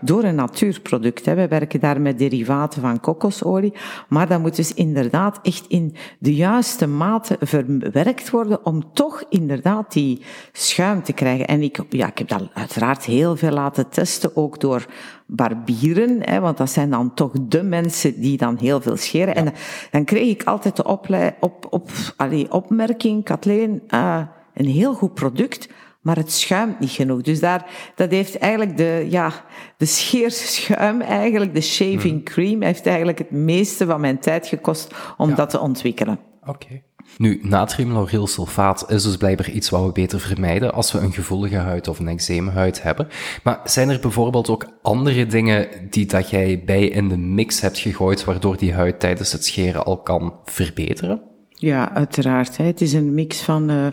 door 0.01 0.25
een 0.25 0.35
natuurproduct. 0.35 1.25
We 1.25 1.49
werken 1.49 1.81
daar 1.81 2.01
met 2.01 2.19
derivaten 2.19 2.81
van 2.81 3.01
kokosolie, 3.01 3.73
maar 4.09 4.29
dat 4.29 4.41
moet 4.41 4.57
dus 4.57 4.75
inderdaad 4.75 5.39
echt 5.43 5.65
in 5.69 5.95
de 6.19 6.35
juiste 6.35 6.87
mate 6.87 7.37
verwerkt 7.41 8.31
worden 8.31 8.65
om 8.65 8.93
toch 8.93 9.25
inderdaad 9.29 9.93
die 9.93 10.23
schuim 10.53 11.03
te 11.03 11.13
krijgen. 11.13 11.47
En 11.47 11.63
ik, 11.63 11.79
ja, 11.89 12.07
ik 12.07 12.19
heb 12.19 12.29
dat 12.29 12.49
uiteraard 12.55 13.05
heel 13.05 13.37
veel 13.37 13.51
laten 13.53 13.89
testen, 13.89 14.37
ook 14.37 14.61
door 14.61 14.87
barbieren, 15.27 16.19
hè, 16.21 16.41
want 16.47 16.59
dat 16.59 16.71
zijn 16.71 16.91
dan 16.91 17.15
toch 17.15 17.33
de 17.41 17.63
mensen 17.63 18.21
die 18.21 18.37
dan 18.37 18.57
heel 18.61 18.81
veel 18.81 18.97
scheren. 18.97 19.35
En 19.35 19.53
dan 19.91 20.05
kreeg 20.05 20.29
ik 20.29 20.43
altijd 20.45 20.77
de 20.77 20.85
oplei, 20.85 21.31
op, 21.41 21.67
op, 21.71 21.91
allee, 22.17 22.53
opmerking, 22.53 23.25
Kathleen, 23.25 23.83
uh, 23.89 24.21
een 24.55 24.67
heel 24.67 24.95
goed 24.95 25.15
product, 25.15 25.69
maar 26.01 26.17
het 26.17 26.33
schuimt 26.33 26.79
niet 26.81 26.91
genoeg. 26.91 27.23
Dus 27.23 27.41
daar, 27.41 27.67
dat 27.95 28.11
heeft 28.11 28.39
eigenlijk 28.39 28.77
de, 28.77 29.07
ja, 29.11 29.33
de 29.77 29.85
scheerschuim, 29.85 31.01
eigenlijk 31.21 31.55
de 31.55 31.61
shaving 31.61 32.15
hmm. 32.15 32.23
cream, 32.23 32.63
heeft 32.63 32.87
eigenlijk 32.87 33.19
het 33.19 33.31
meeste 33.31 33.87
van 33.87 34.01
mijn 34.01 34.19
tijd 34.19 34.47
gekost 34.47 34.95
om 35.17 35.35
dat 35.35 35.51
te 35.51 35.61
ontwikkelen. 35.61 36.19
Oké. 36.45 36.83
Nu, 37.19 37.41
natriumlaurylsulfaat 37.43 38.91
is 38.91 39.03
dus 39.03 39.17
blijkbaar 39.17 39.51
iets 39.51 39.71
wat 39.71 39.85
we 39.85 39.93
beter 39.93 40.21
vermijden 40.21 40.73
als 40.73 40.93
we 40.93 40.99
een 40.99 41.13
gevoelige 41.13 41.57
huid 41.57 41.89
of 41.89 41.99
een 41.99 42.09
eczeemhuid 42.09 42.83
hebben. 42.83 43.09
Maar 43.43 43.61
zijn 43.65 43.89
er 43.89 44.01
bijvoorbeeld 44.01 44.49
ook 44.49 44.67
andere 44.83 45.27
dingen 45.27 45.69
die 45.91 46.07
dat 46.07 46.31
jij 46.31 46.63
bij 46.67 46.89
in 46.89 47.09
de 47.09 47.17
mix 47.19 47.61
hebt 47.61 47.79
gegooid, 47.79 48.25
waardoor 48.25 48.57
die 48.57 48.75
huid 48.75 49.01
tijdens 49.01 49.33
het 49.33 49.45
scheren 49.45 49.85
al 49.85 50.03
kan 50.03 50.35
verbeteren? 50.45 51.23
Ja, 51.51 51.93
uiteraard. 51.93 52.57
Hè. 52.57 52.65
Het 52.65 52.81
is 52.81 52.93
een 52.93 53.15
mix 53.15 53.43
van... 53.43 53.71
Uh, 53.71 53.87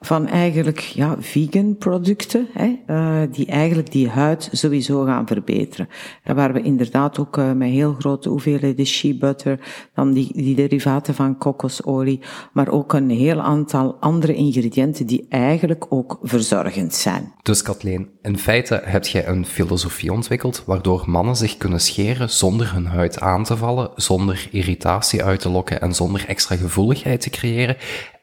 van 0.00 0.26
eigenlijk 0.26 0.78
ja, 0.78 1.16
vegan 1.18 1.76
producten, 1.76 2.48
hè, 2.52 2.78
uh, 2.86 3.22
die 3.30 3.46
eigenlijk 3.46 3.92
die 3.92 4.08
huid 4.08 4.48
sowieso 4.52 5.04
gaan 5.04 5.26
verbeteren. 5.26 5.88
En 6.22 6.36
waar 6.36 6.52
we 6.52 6.62
inderdaad 6.62 7.18
ook 7.18 7.36
uh, 7.36 7.52
met 7.52 7.68
heel 7.68 7.96
grote 7.98 8.28
hoeveelheden 8.28 8.86
shea 8.86 9.14
butter, 9.14 9.60
dan 9.94 10.12
die, 10.12 10.32
die 10.32 10.54
derivaten 10.54 11.14
van 11.14 11.38
kokosolie, 11.38 12.20
maar 12.52 12.68
ook 12.68 12.92
een 12.92 13.10
heel 13.10 13.40
aantal 13.40 13.96
andere 14.00 14.34
ingrediënten 14.34 15.06
die 15.06 15.26
eigenlijk 15.28 15.86
ook 15.88 16.18
verzorgend 16.22 16.94
zijn. 16.94 17.32
Dus 17.42 17.62
Kathleen, 17.62 18.08
in 18.22 18.38
feite 18.38 18.80
heb 18.84 19.04
jij 19.04 19.28
een 19.28 19.46
filosofie 19.46 20.12
ontwikkeld 20.12 20.62
waardoor 20.66 21.04
mannen 21.06 21.36
zich 21.36 21.56
kunnen 21.56 21.80
scheren 21.80 22.30
zonder 22.30 22.72
hun 22.72 22.86
huid 22.86 23.20
aan 23.20 23.44
te 23.44 23.56
vallen, 23.56 23.90
zonder 23.94 24.48
irritatie 24.50 25.24
uit 25.24 25.40
te 25.40 25.48
lokken 25.48 25.80
en 25.80 25.94
zonder 25.94 26.24
extra 26.26 26.56
gevoeligheid 26.56 27.20
te 27.20 27.30
creëren 27.30 27.76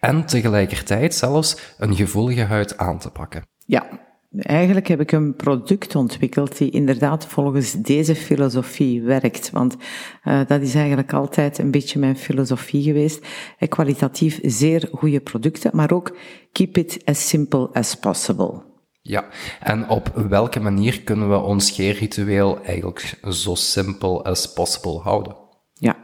en 0.08 0.26
tegelijkertijd 0.26 1.16
zelfs 1.16 1.58
een 1.78 1.96
gevoelige 1.96 2.42
huid 2.44 2.78
aan 2.78 3.00
te 3.00 3.10
pakken. 3.10 3.46
Ja, 3.66 4.06
Eigenlijk 4.38 4.88
heb 4.88 5.00
ik 5.00 5.12
een 5.12 5.36
product 5.36 5.96
ontwikkeld 5.96 6.58
die 6.58 6.70
inderdaad 6.70 7.26
volgens 7.26 7.72
deze 7.72 8.16
filosofie 8.16 9.02
werkt. 9.02 9.50
Want 9.52 9.76
uh, 10.24 10.42
dat 10.48 10.62
is 10.62 10.76
eigenlijk 10.76 11.14
altijd 11.14 11.58
een 11.58 11.72
beetje 11.72 12.00
mijn 12.00 12.18
filosofie 12.18 12.84
geweest. 12.84 13.26
En 13.58 13.68
kwalitatief 13.68 14.40
zeer 14.44 14.90
goede 14.92 15.20
producten, 15.20 15.72
maar 15.74 15.92
ook 15.92 16.18
keep 16.52 16.78
it 16.78 17.02
as 17.06 17.30
simple 17.30 17.70
as 17.74 17.96
possible. 17.96 18.64
Ja, 19.02 19.26
en 19.60 19.90
op 19.90 20.12
welke 20.28 20.60
manier 20.60 21.02
kunnen 21.02 21.30
we 21.30 21.38
ons 21.38 21.68
scheerritueel 21.68 22.60
eigenlijk 22.64 23.20
zo 23.30 23.56
simpel 23.56 24.26
as 24.26 24.54
possible 24.54 25.00
houden? 25.00 25.36
Ja, 25.74 25.96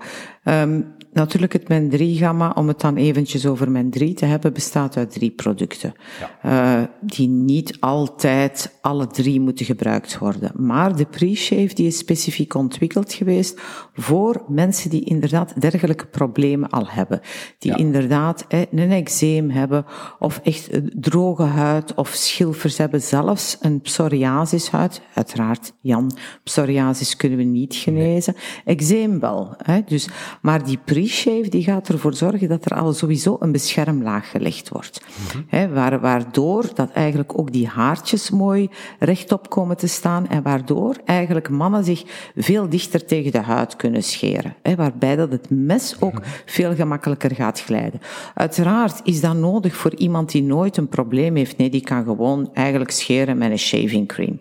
um, 0.43 0.95
natuurlijk 1.13 1.53
het 1.53 1.67
Men 1.67 1.89
3 1.89 2.17
gamma, 2.17 2.51
om 2.55 2.67
het 2.67 2.81
dan 2.81 2.95
eventjes 2.95 3.45
over 3.45 3.71
Men 3.71 3.89
3 3.89 4.13
te 4.13 4.25
hebben, 4.25 4.53
bestaat 4.53 4.97
uit 4.97 5.11
drie 5.11 5.31
producten. 5.31 5.93
Ja. 6.41 6.79
Uh, 6.79 6.87
die 7.01 7.27
niet 7.27 7.77
altijd 7.79 8.77
alle 8.81 9.07
drie 9.07 9.39
moeten 9.39 9.65
gebruikt 9.65 10.17
worden. 10.17 10.51
Maar 10.55 10.95
de 10.95 11.05
pre-shave 11.05 11.73
die 11.73 11.87
is 11.87 11.97
specifiek 11.97 12.53
ontwikkeld 12.53 13.13
geweest 13.13 13.61
voor 13.93 14.43
mensen 14.47 14.89
die 14.89 15.05
inderdaad 15.05 15.61
dergelijke 15.61 16.05
problemen 16.05 16.69
al 16.69 16.87
hebben. 16.87 17.21
Die 17.57 17.71
ja. 17.71 17.77
inderdaad 17.77 18.45
eh, 18.47 18.61
een 18.71 18.91
eczeem 18.91 19.49
hebben, 19.49 19.85
of 20.19 20.39
echt 20.43 20.69
droge 21.01 21.43
huid, 21.43 21.93
of 21.93 22.09
schilfers 22.09 22.77
hebben, 22.77 23.01
zelfs 23.01 23.57
een 23.61 23.81
psoriasishuid. 23.81 25.01
Uiteraard, 25.13 25.73
Jan, 25.81 26.11
psoriasis 26.43 27.15
kunnen 27.15 27.37
we 27.37 27.43
niet 27.43 27.75
genezen. 27.75 28.33
Nee. 28.35 28.75
Eczeem 28.75 29.19
wel. 29.19 29.53
Hè, 29.57 29.81
dus, 29.85 30.09
maar 30.41 30.65
die 30.65 30.79
pre 30.85 31.02
die 31.49 31.63
gaat 31.63 31.89
ervoor 31.89 32.13
zorgen 32.13 32.49
dat 32.49 32.65
er 32.65 32.77
al 32.77 32.93
sowieso 32.93 33.37
een 33.39 33.51
beschermlaag 33.51 34.29
gelegd 34.29 34.69
wordt. 34.69 35.01
Mm 35.49 35.71
waardoor 36.01 36.65
dat 36.73 36.91
eigenlijk 36.91 37.39
ook 37.39 37.51
die 37.51 37.67
haartjes 37.67 38.29
mooi 38.29 38.69
rechtop 38.99 39.49
komen 39.49 39.77
te 39.77 39.87
staan 39.87 40.27
en 40.27 40.43
waardoor 40.43 40.95
eigenlijk 41.05 41.49
mannen 41.49 41.83
zich 41.83 42.03
veel 42.35 42.69
dichter 42.69 43.05
tegen 43.05 43.31
de 43.31 43.41
huid 43.41 43.75
kunnen 43.75 44.03
scheren. 44.03 44.55
waarbij 44.75 45.15
dat 45.15 45.31
het 45.31 45.49
mes 45.49 45.95
ook 45.99 46.13
mhm. 46.13 46.23
veel 46.45 46.75
gemakkelijker 46.75 47.35
gaat 47.35 47.61
glijden. 47.61 47.99
Uiteraard 48.33 49.01
is 49.03 49.21
dat 49.21 49.35
nodig 49.35 49.75
voor 49.75 49.95
iemand 49.95 50.31
die 50.31 50.43
nooit 50.43 50.77
een 50.77 50.87
probleem 50.87 51.35
heeft. 51.35 51.57
Nee, 51.57 51.69
die 51.69 51.81
kan 51.81 52.03
gewoon 52.03 52.49
eigenlijk 52.53 52.91
scheren 52.91 53.37
met 53.37 53.51
een 53.51 53.59
shaving 53.59 54.07
cream. 54.07 54.39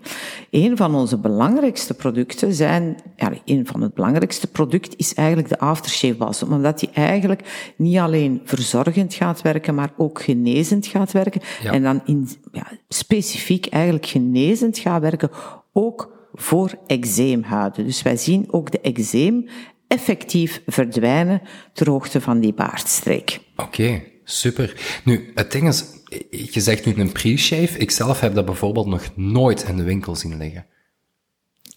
Een 0.51 0.77
van 0.77 0.95
onze 0.95 1.19
belangrijkste 1.19 1.95
producten 1.95 2.55
zijn, 2.55 2.97
ja, 3.17 3.33
een 3.45 3.67
van 3.67 3.81
het 3.81 3.95
belangrijkste 3.95 4.47
product 4.47 4.95
is 4.97 5.15
eigenlijk 5.15 5.49
de 5.49 5.59
aftershave 5.59 6.15
balsem 6.15 6.52
omdat 6.53 6.81
die 6.81 6.91
eigenlijk 6.93 7.73
niet 7.77 7.99
alleen 7.99 8.41
verzorgend 8.45 9.15
gaat 9.15 9.43
werken, 9.43 9.75
maar 9.75 9.93
ook 9.97 10.23
genezend 10.23 10.87
gaat 10.87 11.13
werken. 11.13 11.41
En 11.65 11.83
dan 11.83 12.03
in, 12.05 12.29
ja, 12.53 12.67
specifiek 12.89 13.67
eigenlijk 13.67 14.07
genezend 14.07 14.79
gaat 14.79 15.01
werken, 15.01 15.31
ook 15.73 16.29
voor 16.33 16.79
eczeemhuiden. 16.87 17.85
Dus 17.85 18.03
wij 18.03 18.17
zien 18.17 18.53
ook 18.53 18.71
de 18.71 18.81
eczeem 18.81 19.49
effectief 19.89 20.63
verdwijnen 20.67 21.43
ter 21.73 21.91
hoogte 21.91 22.21
van 22.21 22.41
die 22.41 22.55
baardstreek. 22.55 23.41
Oké, 23.57 24.03
super. 24.25 25.01
Nu, 25.05 25.31
het 25.35 25.53
ding 25.53 25.69
is, 25.69 25.85
je 26.31 26.61
zegt 26.61 26.87
nu 26.87 26.95
een 26.95 27.13
pre-shave. 27.13 27.79
Ik 27.79 27.91
zelf 27.91 28.21
heb 28.21 28.35
dat 28.35 28.45
bijvoorbeeld 28.45 28.87
nog 28.87 29.09
nooit 29.17 29.65
in 29.69 29.77
de 29.77 29.83
winkel 29.83 30.17
zien 30.17 30.37
liggen. 30.37 30.67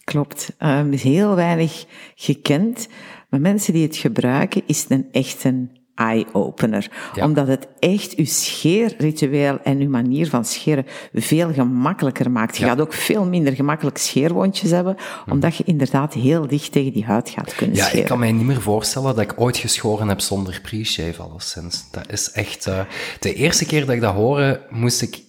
Klopt. 0.04 0.56
Um, 0.60 0.94
is 0.94 1.04
heel 1.04 1.36
weinig 1.36 1.86
gekend. 2.16 2.88
Maar 3.30 3.42
mensen 3.42 3.74
die 3.74 3.84
het 3.84 3.96
gebruiken, 3.96 4.62
is 4.66 4.82
het 4.82 4.92
een 4.92 5.08
echt 5.12 5.44
een 5.44 5.84
eye-opener. 5.96 6.92
Omdat 7.22 7.48
het 7.48 7.68
echt 7.80 8.16
uw 8.16 8.26
scheerritueel 8.26 9.60
en 9.64 9.80
uw 9.80 9.90
manier 9.90 10.30
van 10.30 10.46
scheren 10.46 10.86
veel 11.14 11.54
gemakkelijker 11.54 12.32
maakt. 12.32 12.58
Je 12.58 12.66
gaat 12.66 12.82
ook 12.82 12.94
veel 12.94 13.26
minder 13.26 13.54
gemakkelijk 13.54 13.98
scheerwondjes 13.98 14.72
hebben, 14.72 14.96
mhm. 14.96 15.32
omdat 15.32 15.56
je 15.56 15.64
inderdaad 15.64 16.14
heel 16.14 16.48
dicht 16.48 16.72
tegen 16.72 16.94
die 16.94 17.06
huid 17.06 17.30
gaat 17.30 17.56
kunnen 17.56 17.76
scheren. 17.76 17.96
Ja, 17.96 18.02
ik 18.02 18.08
kan 18.08 18.20
mij 18.20 18.32
niet 18.32 18.46
meer 18.46 18.62
voorstellen 18.62 19.16
dat 19.16 19.24
ik 19.24 19.42
ooit 19.42 19.58
geschoren 19.58 20.08
heb 20.08 20.20
zonder 20.20 20.60
pre-shave 20.62 21.22
alleszins. 21.22 21.86
Dat 21.92 22.12
is 22.12 22.32
echt... 22.32 22.68
Uh, 22.68 22.80
de 23.20 23.34
eerste 23.34 23.66
keer 23.66 23.80
dat 23.86 23.96
ik 23.96 24.02
dat 24.02 24.14
hoorde, 24.14 24.62
moest 24.70 25.02
ik 25.02 25.24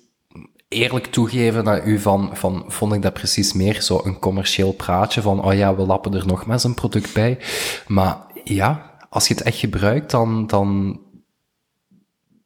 eerlijk 0.69 1.07
toegeven 1.07 1.65
naar 1.65 1.87
u 1.87 1.99
van, 1.99 2.31
van, 2.33 2.65
vond 2.67 2.93
ik 2.93 3.03
dat 3.03 3.13
precies 3.13 3.53
meer 3.53 3.83
zo 3.83 4.01
een 4.05 4.19
commercieel 4.19 4.73
praatje 4.73 5.23
van, 5.23 5.45
oh 5.45 5.55
ja, 5.55 5.77
we 5.77 5.83
lappen 5.83 6.15
er 6.15 6.27
nog 6.27 6.49
eens 6.49 6.65
een 6.65 6.75
product 6.75 7.15
bij. 7.15 7.39
Maar 7.87 8.19
ja, 8.45 8.97
als 9.09 9.29
je 9.29 9.35
het 9.35 9.43
echt 9.43 9.59
gebruikt, 9.59 10.11
dan, 10.11 10.47
dan 10.47 11.01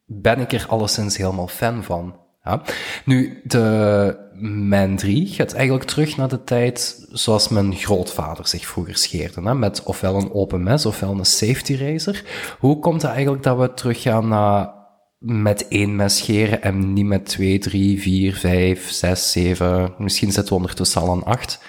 ben 0.05 0.39
ik 0.39 0.51
er 0.51 0.65
alleszins 0.67 1.17
helemaal 1.17 1.47
fan 1.47 1.83
van. 1.83 2.19
Ja. 2.43 2.61
Nu, 3.05 3.41
de 3.43 4.29
mijn 4.43 4.95
3 4.95 5.27
gaat 5.27 5.53
eigenlijk 5.53 5.85
terug 5.85 6.17
naar 6.17 6.27
de 6.27 6.43
tijd 6.43 7.05
zoals 7.11 7.47
mijn 7.47 7.75
grootvader 7.75 8.47
zich 8.47 8.65
vroeger 8.65 8.97
scheerde. 8.97 9.41
Hè? 9.41 9.55
Met 9.55 9.83
ofwel 9.83 10.15
een 10.15 10.33
open 10.33 10.63
mes 10.63 10.85
ofwel 10.85 11.11
een 11.11 11.25
safety 11.25 11.75
razor. 11.75 12.21
Hoe 12.59 12.79
komt 12.79 13.01
het 13.01 13.11
eigenlijk 13.11 13.43
dat 13.43 13.57
we 13.57 13.73
teruggaan 13.73 14.27
naar 14.27 14.80
met 15.21 15.67
één 15.67 15.95
mes 15.95 16.17
scheren 16.17 16.61
en 16.61 16.93
niet 16.93 17.05
met 17.05 17.25
twee, 17.25 17.59
drie, 17.59 18.01
vier, 18.01 18.33
vijf, 18.33 18.89
zes, 18.89 19.31
zeven. 19.31 19.93
Misschien 19.97 20.31
zitten 20.31 20.53
we 20.53 20.59
ondertussen 20.59 21.01
al 21.01 21.11
aan 21.11 21.23
acht. 21.23 21.63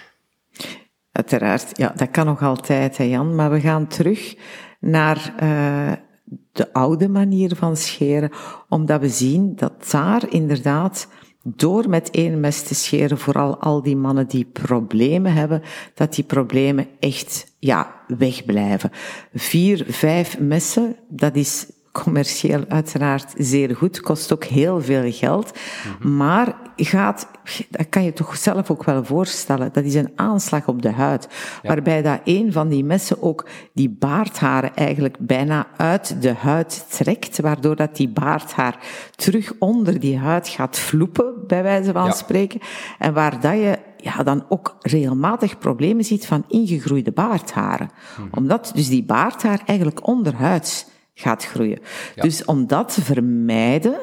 Uiteraard, 1.13 1.79
ja, 1.79 1.93
dat 1.97 2.11
kan 2.11 2.27
nog 2.27 2.43
altijd, 2.43 2.97
Jan. 2.97 3.35
Maar 3.35 3.51
we 3.51 3.61
gaan 3.61 3.87
terug 3.87 4.37
naar 4.81 5.35
uh, 5.43 5.93
de 6.53 6.73
oude 6.73 7.09
manier 7.09 7.57
van 7.57 7.77
scheren, 7.77 8.31
omdat 8.69 9.01
we 9.01 9.09
zien 9.09 9.57
dat 9.57 9.91
daar 9.91 10.31
inderdaad 10.31 11.09
door 11.43 11.89
met 11.89 12.11
één 12.11 12.41
mes 12.41 12.63
te 12.63 12.75
scheren, 12.75 13.19
vooral 13.19 13.59
al 13.59 13.83
die 13.83 13.97
mannen 13.97 14.29
die 14.29 14.45
problemen 14.45 15.33
hebben, 15.33 15.63
dat 15.95 16.15
die 16.15 16.25
problemen 16.25 16.89
echt, 16.99 17.55
ja, 17.59 17.95
wegblijven. 18.07 18.91
Vier, 19.35 19.85
vijf 19.89 20.39
messen, 20.39 20.97
dat 21.09 21.37
is 21.37 21.67
commercieel 21.93 22.65
uiteraard 22.69 23.35
zeer 23.37 23.77
goed, 23.77 24.01
kost 24.01 24.33
ook 24.33 24.45
heel 24.45 24.81
veel 24.81 25.13
geld, 25.13 25.59
maar 26.01 26.57
gaat, 26.77 27.29
dat 27.71 27.89
kan 27.89 28.05
je 28.05 28.13
toch 28.13 28.37
zelf 28.37 28.71
ook 28.71 28.85
wel 28.85 29.05
voorstellen, 29.05 29.73
dat 29.73 29.85
is 29.85 29.95
een 29.95 30.13
aanslag 30.17 30.69
op 30.69 30.83
de 30.83 30.91
huid, 30.91 31.29
waarbij 31.63 32.03
dat 32.03 32.21
een 32.25 32.53
van 32.53 32.69
die 32.69 32.85
messen 32.85 33.23
ook 33.23 33.47
die 33.73 33.91
baardharen 33.91 34.75
eigenlijk 34.75 35.17
bijna 35.21 35.67
uit 35.77 36.23
de 36.23 36.35
huid 36.35 36.87
trekt, 36.89 37.41
waardoor 37.41 37.77
dat 37.77 37.97
die 37.97 38.09
baardhaar 38.09 38.79
terug 39.17 39.53
onder 39.59 40.01
die 40.01 40.19
huid 40.19 40.49
gaat 40.49 40.79
vloepen, 40.79 41.35
bij 41.47 41.63
wijze 41.63 41.93
van 41.93 42.13
spreken, 42.13 42.61
en 42.99 43.15
waar 43.15 43.41
dat 43.41 43.55
je 43.55 43.79
ja, 43.97 44.23
dan 44.23 44.45
ook 44.49 44.77
regelmatig 44.81 45.59
problemen 45.59 46.05
ziet 46.05 46.27
van 46.27 46.45
ingegroeide 46.49 47.13
baardharen. 47.13 47.91
Omdat 48.31 48.73
dus 48.75 48.89
die 48.89 49.05
baardhaar 49.05 49.63
eigenlijk 49.67 50.07
onderhuids 50.07 50.87
gaat 51.15 51.45
groeien. 51.45 51.79
Dus 52.15 52.45
om 52.45 52.67
dat 52.67 52.95
te 52.95 53.03
vermijden, 53.03 53.99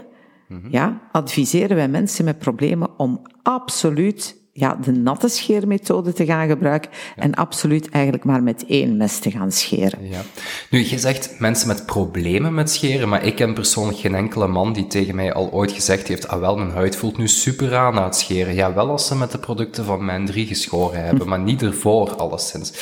ja, 0.69 1.01
adviseren 1.11 1.75
wij 1.75 1.87
mensen 1.87 2.25
met 2.25 2.39
problemen 2.39 2.89
om 2.97 3.21
absoluut 3.43 4.37
ja, 4.59 4.75
de 4.75 4.91
natte 4.91 5.27
scheermethode 5.27 6.13
te 6.13 6.25
gaan 6.25 6.47
gebruiken 6.47 6.91
en 7.15 7.33
absoluut 7.33 7.89
eigenlijk 7.89 8.23
maar 8.23 8.43
met 8.43 8.65
één 8.67 8.97
mes 8.97 9.19
te 9.19 9.31
gaan 9.31 9.51
scheren. 9.51 10.07
Ja. 10.07 10.21
Nu, 10.69 10.85
je 10.85 10.99
zegt 10.99 11.39
mensen 11.39 11.67
met 11.67 11.85
problemen 11.85 12.53
met 12.53 12.69
scheren, 12.69 13.09
maar 13.09 13.25
ik 13.25 13.35
ken 13.35 13.53
persoonlijk 13.53 13.97
geen 13.97 14.15
enkele 14.15 14.47
man 14.47 14.73
die 14.73 14.87
tegen 14.87 15.15
mij 15.15 15.33
al 15.33 15.51
ooit 15.51 15.71
gezegd 15.71 16.07
heeft, 16.07 16.27
ah 16.27 16.39
wel, 16.39 16.57
mijn 16.57 16.71
huid 16.71 16.95
voelt 16.95 17.17
nu 17.17 17.27
super 17.27 17.75
aan 17.75 17.93
na 17.93 18.03
het 18.03 18.15
scheren. 18.15 18.55
Ja, 18.55 18.73
wel 18.73 18.89
als 18.89 19.07
ze 19.07 19.15
met 19.15 19.31
de 19.31 19.39
producten 19.39 19.85
van 19.85 20.05
mijn 20.05 20.25
3 20.25 20.45
geschoren 20.47 21.03
hebben, 21.05 21.27
maar 21.27 21.39
niet 21.39 21.61
ervoor 21.61 22.15
alleszins. 22.15 22.73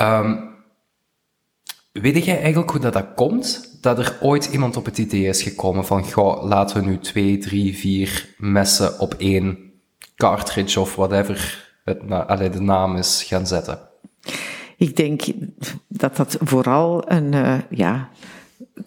Um, 0.00 0.53
weet 2.02 2.24
jij 2.24 2.40
eigenlijk 2.40 2.70
hoe 2.70 2.80
dat, 2.80 2.92
dat 2.92 3.14
komt? 3.14 3.78
Dat 3.80 3.98
er 3.98 4.18
ooit 4.20 4.44
iemand 4.44 4.76
op 4.76 4.84
het 4.84 4.98
idee 4.98 5.26
is 5.26 5.42
gekomen 5.42 5.86
van, 5.86 6.12
goh, 6.12 6.44
laten 6.44 6.76
we 6.76 6.88
nu 6.88 6.98
twee, 6.98 7.38
drie, 7.38 7.76
vier 7.76 8.34
messen 8.38 9.00
op 9.00 9.14
één 9.14 9.72
cartridge 10.16 10.80
of 10.80 10.94
whatever 10.94 11.68
het 11.84 12.52
de 12.52 12.60
naam 12.60 12.96
is 12.96 13.22
gaan 13.22 13.46
zetten? 13.46 13.78
Ik 14.76 14.96
denk 14.96 15.22
dat 15.88 16.16
dat 16.16 16.36
vooral 16.40 17.10
een 17.10 17.32
uh, 17.32 17.58
ja, 17.70 18.08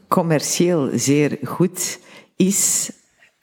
commercieel 0.08 0.90
zeer 0.94 1.38
goed 1.44 2.00
is. 2.36 2.92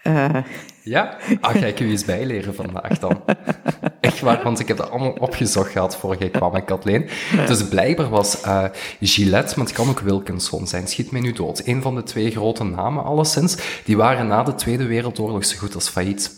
Uh, 0.02 0.36
ja? 0.84 1.16
Ah, 1.40 1.56
ga 1.56 1.66
ik 1.66 1.80
u 1.80 1.90
eens 1.90 2.04
bijleren 2.04 2.54
vandaag 2.54 2.98
dan. 2.98 3.22
Echt 4.00 4.20
waar, 4.20 4.42
want 4.42 4.60
ik 4.60 4.68
heb 4.68 4.76
dat 4.76 4.90
allemaal 4.90 5.12
opgezocht 5.12 5.70
gehad 5.70 5.96
voor 5.96 6.16
ik 6.18 6.32
kwam 6.32 6.52
met 6.52 6.64
Kathleen. 6.64 7.08
Dus 7.46 7.68
blijkbaar 7.68 8.08
was 8.08 8.44
uh, 8.44 8.64
Gillette, 9.00 9.54
maar 9.56 9.66
het 9.66 9.74
kan 9.74 9.88
ook 9.88 10.00
Wilkinson 10.00 10.66
zijn, 10.66 10.88
schiet 10.88 11.10
mij 11.10 11.20
nu 11.20 11.32
dood. 11.32 11.62
Een 11.64 11.82
van 11.82 11.94
de 11.94 12.02
twee 12.02 12.30
grote 12.30 12.64
namen 12.64 13.04
alleszins, 13.04 13.56
die 13.84 13.96
waren 13.96 14.26
na 14.26 14.42
de 14.42 14.54
Tweede 14.54 14.86
Wereldoorlog 14.86 15.44
zo 15.44 15.58
goed 15.58 15.74
als 15.74 15.88
failliet. 15.88 16.30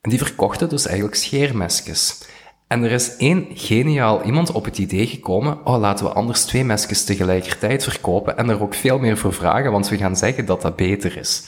En 0.00 0.10
die 0.10 0.18
verkochten 0.18 0.68
dus 0.68 0.86
eigenlijk 0.86 1.16
scheermesjes. 1.16 2.18
En 2.66 2.82
er 2.82 2.90
is 2.90 3.16
één 3.16 3.46
geniaal 3.54 4.22
iemand 4.22 4.52
op 4.52 4.64
het 4.64 4.78
idee 4.78 5.06
gekomen, 5.06 5.66
oh, 5.66 5.78
laten 5.78 6.04
we 6.04 6.12
anders 6.12 6.44
twee 6.44 6.64
mesjes 6.64 7.04
tegelijkertijd 7.04 7.84
verkopen 7.84 8.36
en 8.36 8.48
er 8.48 8.62
ook 8.62 8.74
veel 8.74 8.98
meer 8.98 9.16
voor 9.16 9.32
vragen, 9.32 9.72
want 9.72 9.88
we 9.88 9.96
gaan 9.96 10.16
zeggen 10.16 10.46
dat 10.46 10.62
dat 10.62 10.76
beter 10.76 11.16
is. 11.16 11.42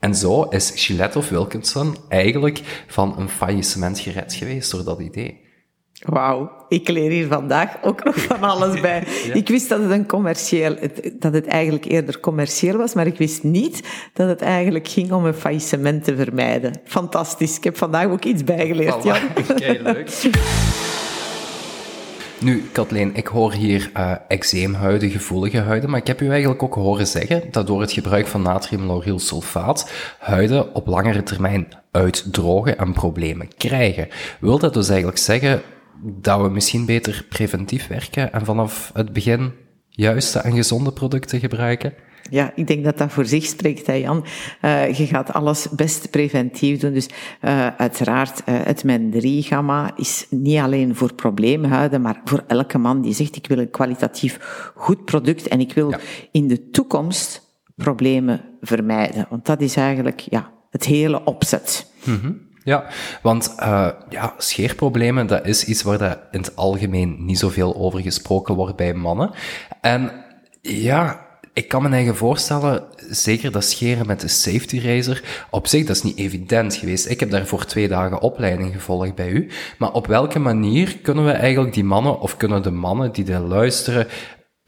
En 0.00 0.14
zo 0.14 0.42
is 0.42 0.72
Gillette 0.74 1.18
of 1.18 1.28
Wilkinson 1.28 1.96
eigenlijk 2.08 2.84
van 2.86 3.14
een 3.18 3.28
faillissement 3.28 3.98
gered 3.98 4.34
geweest 4.34 4.70
door 4.70 4.84
dat 4.84 5.00
idee. 5.00 5.48
Wauw, 6.00 6.50
ik 6.68 6.88
leer 6.88 7.10
hier 7.10 7.26
vandaag 7.26 7.82
ook 7.82 8.04
nog 8.04 8.20
van 8.20 8.42
alles 8.42 8.80
bij. 8.80 9.04
Ik 9.32 9.48
wist 9.48 9.68
dat 9.68 9.80
het 9.80 9.90
een 9.90 10.06
commerciëel, 10.06 10.76
dat 11.18 11.32
het 11.32 11.46
eigenlijk 11.46 11.84
eerder 11.84 12.20
commercieel 12.20 12.76
was, 12.76 12.94
maar 12.94 13.06
ik 13.06 13.18
wist 13.18 13.42
niet 13.42 13.82
dat 14.12 14.28
het 14.28 14.40
eigenlijk 14.40 14.88
ging 14.88 15.12
om 15.12 15.24
een 15.24 15.34
faillissement 15.34 16.04
te 16.04 16.16
vermijden. 16.16 16.80
Fantastisch. 16.84 17.56
Ik 17.56 17.64
heb 17.64 17.76
vandaag 17.76 18.06
ook 18.06 18.24
iets 18.24 18.44
bijgeleerd, 18.44 19.02
Jan. 19.02 19.20
Oké, 19.50 19.78
leuk. 19.82 20.10
Nu, 22.40 22.68
Kathleen, 22.72 23.14
ik 23.14 23.26
hoor 23.26 23.52
hier 23.52 23.90
uh, 23.96 24.12
eczeemhuiden, 24.28 25.10
gevoelige 25.10 25.58
huiden, 25.58 25.90
maar 25.90 26.00
ik 26.00 26.06
heb 26.06 26.20
u 26.20 26.28
eigenlijk 26.28 26.62
ook 26.62 26.74
horen 26.74 27.06
zeggen 27.06 27.42
dat 27.50 27.66
door 27.66 27.80
het 27.80 27.92
gebruik 27.92 28.26
van 28.26 28.42
natriumlaurylsulfaat 28.42 29.90
huiden 30.18 30.74
op 30.74 30.86
langere 30.86 31.22
termijn 31.22 31.68
uitdrogen 31.90 32.78
en 32.78 32.92
problemen 32.92 33.48
krijgen. 33.56 34.08
Wil 34.40 34.58
dat 34.58 34.74
dus 34.74 34.88
eigenlijk 34.88 35.18
zeggen 35.18 35.62
dat 36.02 36.40
we 36.40 36.48
misschien 36.48 36.86
beter 36.86 37.26
preventief 37.28 37.86
werken 37.86 38.32
en 38.32 38.44
vanaf 38.44 38.90
het 38.94 39.12
begin 39.12 39.52
juiste 39.90 40.38
en 40.38 40.52
gezonde 40.52 40.92
producten 40.92 41.40
gebruiken? 41.40 41.94
Ja, 42.30 42.52
ik 42.54 42.66
denk 42.66 42.84
dat 42.84 42.98
dat 42.98 43.12
voor 43.12 43.26
zich 43.26 43.44
spreekt, 43.44 43.86
hè 43.86 43.92
Jan. 43.92 44.24
Uh, 44.62 44.92
je 44.92 45.06
gaat 45.06 45.32
alles 45.32 45.68
best 45.70 46.10
preventief 46.10 46.80
doen. 46.80 46.92
Dus 46.92 47.08
uh, 47.42 47.66
uiteraard, 47.66 48.42
uh, 48.48 48.54
het 48.62 48.84
MEN3-gamma 48.86 49.96
is 49.96 50.26
niet 50.30 50.58
alleen 50.58 50.94
voor 50.94 51.14
probleemhuiden, 51.14 52.00
maar 52.00 52.20
voor 52.24 52.44
elke 52.46 52.78
man 52.78 53.00
die 53.00 53.14
zegt, 53.14 53.36
ik 53.36 53.46
wil 53.46 53.58
een 53.58 53.70
kwalitatief 53.70 54.38
goed 54.74 55.04
product 55.04 55.48
en 55.48 55.60
ik 55.60 55.72
wil 55.72 55.90
ja. 55.90 55.98
in 56.32 56.48
de 56.48 56.70
toekomst 56.70 57.48
problemen 57.76 58.40
vermijden. 58.60 59.26
Want 59.30 59.46
dat 59.46 59.60
is 59.60 59.76
eigenlijk 59.76 60.20
ja, 60.20 60.52
het 60.70 60.84
hele 60.84 61.24
opzet. 61.24 61.92
Mm 62.04 62.20
-hmm. 62.20 62.48
Ja, 62.64 62.84
want 63.22 63.54
uh, 63.60 63.88
ja, 64.08 64.34
scheerproblemen, 64.38 65.26
dat 65.26 65.46
is 65.46 65.64
iets 65.64 65.82
waar 65.82 65.98
dat 65.98 66.18
in 66.30 66.40
het 66.40 66.56
algemeen 66.56 67.24
niet 67.24 67.38
zoveel 67.38 67.76
over 67.76 68.00
gesproken 68.00 68.54
wordt 68.54 68.76
bij 68.76 68.94
mannen. 68.94 69.30
En 69.80 70.24
ja, 70.62 71.28
ik 71.52 71.68
kan 71.68 71.82
me 71.82 71.88
eigen 71.88 72.16
voorstellen, 72.16 72.84
zeker 73.10 73.52
dat 73.52 73.64
scheren 73.64 74.06
met 74.06 74.20
de 74.20 74.28
safety 74.28 74.80
razor, 74.80 75.22
op 75.50 75.66
zich 75.66 75.86
dat 75.86 75.96
is 75.96 76.02
niet 76.02 76.16
evident 76.16 76.74
geweest. 76.74 77.08
Ik 77.08 77.20
heb 77.20 77.30
daarvoor 77.30 77.64
twee 77.64 77.88
dagen 77.88 78.20
opleiding 78.20 78.72
gevolgd 78.72 79.14
bij 79.14 79.28
u. 79.28 79.50
Maar 79.78 79.92
op 79.92 80.06
welke 80.06 80.38
manier 80.38 80.98
kunnen 80.98 81.24
we 81.24 81.30
eigenlijk 81.30 81.74
die 81.74 81.84
mannen, 81.84 82.20
of 82.20 82.36
kunnen 82.36 82.62
de 82.62 82.70
mannen 82.70 83.12
die 83.12 83.32
er 83.32 83.40
luisteren, 83.40 84.06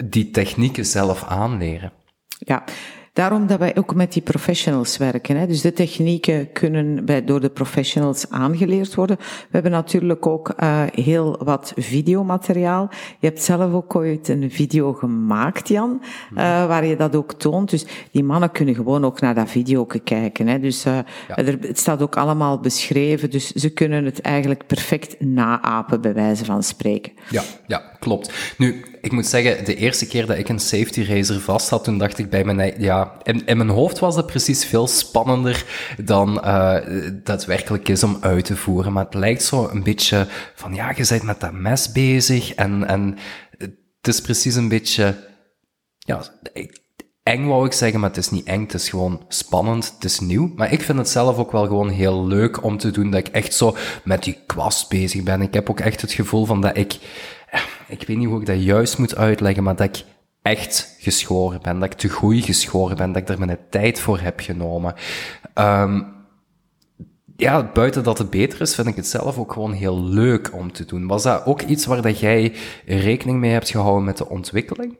die 0.04 0.30
technieken 0.30 0.86
zelf 0.86 1.24
aanleren? 1.24 1.92
Ja, 2.38 2.64
Daarom 3.12 3.46
dat 3.46 3.58
wij 3.58 3.76
ook 3.76 3.94
met 3.94 4.12
die 4.12 4.22
professionals 4.22 4.96
werken. 4.96 5.36
Hè. 5.36 5.46
Dus 5.46 5.60
de 5.60 5.72
technieken 5.72 6.52
kunnen 6.52 7.04
bij, 7.04 7.24
door 7.24 7.40
de 7.40 7.50
professionals 7.50 8.30
aangeleerd 8.30 8.94
worden. 8.94 9.16
We 9.18 9.48
hebben 9.50 9.70
natuurlijk 9.70 10.26
ook 10.26 10.52
uh, 10.60 10.82
heel 10.92 11.40
wat 11.44 11.72
videomateriaal. 11.76 12.88
Je 13.18 13.26
hebt 13.26 13.42
zelf 13.42 13.72
ook 13.72 13.94
ooit 13.94 14.28
een 14.28 14.50
video 14.50 14.92
gemaakt, 14.92 15.68
Jan, 15.68 16.02
uh, 16.02 16.38
waar 16.66 16.84
je 16.84 16.96
dat 16.96 17.16
ook 17.16 17.32
toont. 17.32 17.70
Dus 17.70 17.86
die 18.10 18.24
mannen 18.24 18.50
kunnen 18.50 18.74
gewoon 18.74 19.04
ook 19.04 19.20
naar 19.20 19.34
dat 19.34 19.50
video 19.50 19.86
kijken. 20.04 20.46
Hè. 20.46 20.58
Dus 20.60 20.86
uh, 20.86 20.98
ja. 21.28 21.36
er, 21.36 21.58
het 21.60 21.78
staat 21.78 22.02
ook 22.02 22.16
allemaal 22.16 22.60
beschreven. 22.60 23.30
Dus 23.30 23.52
ze 23.52 23.70
kunnen 23.70 24.04
het 24.04 24.20
eigenlijk 24.20 24.66
perfect 24.66 25.20
naapen, 25.20 26.00
bij 26.00 26.14
wijze 26.14 26.44
van 26.44 26.62
spreken. 26.62 27.12
Ja, 27.30 27.42
ja 27.66 27.82
klopt. 27.98 28.54
Nu, 28.58 28.84
ik 29.02 29.12
moet 29.12 29.26
zeggen, 29.26 29.64
de 29.64 29.74
eerste 29.74 30.06
keer 30.06 30.26
dat 30.26 30.38
ik 30.38 30.48
een 30.48 30.58
safety 30.58 31.04
racer 31.04 31.40
vast 31.40 31.70
had, 31.70 31.84
toen 31.84 31.98
dacht 31.98 32.18
ik 32.18 32.30
bij 32.30 32.44
mijn, 32.44 32.80
ja, 32.80 33.12
in, 33.22 33.42
mijn 33.44 33.68
hoofd 33.68 33.98
was 33.98 34.14
dat 34.14 34.26
precies 34.26 34.64
veel 34.64 34.86
spannender 34.86 35.64
dan 36.04 36.42
uh, 36.44 36.76
daadwerkelijk 37.24 37.88
is 37.88 38.02
om 38.02 38.18
uit 38.20 38.44
te 38.44 38.56
voeren. 38.56 38.92
Maar 38.92 39.04
het 39.04 39.14
lijkt 39.14 39.42
zo 39.42 39.68
een 39.68 39.82
beetje 39.82 40.26
van, 40.54 40.74
ja, 40.74 40.92
je 40.96 41.06
bent 41.08 41.22
met 41.22 41.40
dat 41.40 41.52
mes 41.52 41.92
bezig 41.92 42.54
en, 42.54 42.86
en 42.86 43.18
het 43.58 44.14
is 44.14 44.20
precies 44.20 44.54
een 44.54 44.68
beetje, 44.68 45.16
ja, 45.98 46.22
eng 47.22 47.46
wou 47.46 47.66
ik 47.66 47.72
zeggen, 47.72 48.00
maar 48.00 48.08
het 48.08 48.18
is 48.18 48.30
niet 48.30 48.46
eng, 48.46 48.62
het 48.62 48.74
is 48.74 48.88
gewoon 48.88 49.24
spannend, 49.28 49.92
het 49.94 50.04
is 50.04 50.20
nieuw. 50.20 50.52
Maar 50.56 50.72
ik 50.72 50.82
vind 50.82 50.98
het 50.98 51.08
zelf 51.08 51.36
ook 51.36 51.52
wel 51.52 51.66
gewoon 51.66 51.88
heel 51.88 52.26
leuk 52.26 52.64
om 52.64 52.78
te 52.78 52.90
doen 52.90 53.10
dat 53.10 53.26
ik 53.26 53.34
echt 53.34 53.54
zo 53.54 53.76
met 54.04 54.22
die 54.22 54.38
kwast 54.46 54.88
bezig 54.88 55.22
ben. 55.22 55.42
Ik 55.42 55.54
heb 55.54 55.70
ook 55.70 55.80
echt 55.80 56.00
het 56.00 56.12
gevoel 56.12 56.44
van 56.44 56.60
dat 56.60 56.76
ik 56.76 56.98
ik 57.92 58.06
weet 58.06 58.16
niet 58.16 58.28
hoe 58.28 58.40
ik 58.40 58.46
dat 58.46 58.62
juist 58.62 58.98
moet 58.98 59.16
uitleggen, 59.16 59.62
maar 59.62 59.76
dat 59.76 59.96
ik 59.96 60.04
echt 60.42 60.96
geschoren 60.98 61.62
ben, 61.62 61.78
dat 61.78 61.92
ik 61.92 61.98
te 61.98 62.08
goed 62.08 62.44
geschoren 62.44 62.96
ben, 62.96 63.12
dat 63.12 63.22
ik 63.22 63.28
er 63.28 63.38
mijn 63.38 63.58
tijd 63.70 64.00
voor 64.00 64.18
heb 64.18 64.40
genomen. 64.40 64.94
Um, 65.54 66.11
ja, 67.42 67.70
buiten 67.72 68.02
dat 68.02 68.18
het 68.18 68.30
beter 68.30 68.60
is, 68.60 68.74
vind 68.74 68.86
ik 68.86 68.96
het 68.96 69.06
zelf 69.06 69.38
ook 69.38 69.52
gewoon 69.52 69.72
heel 69.72 70.04
leuk 70.04 70.50
om 70.54 70.72
te 70.72 70.84
doen. 70.84 71.06
Was 71.06 71.22
dat 71.22 71.46
ook 71.46 71.62
iets 71.62 71.86
waar 71.86 72.02
dat 72.02 72.18
jij 72.18 72.52
rekening 72.86 73.38
mee 73.38 73.50
hebt 73.50 73.70
gehouden 73.70 74.04
met 74.04 74.16
de 74.16 74.28
ontwikkeling? 74.28 74.98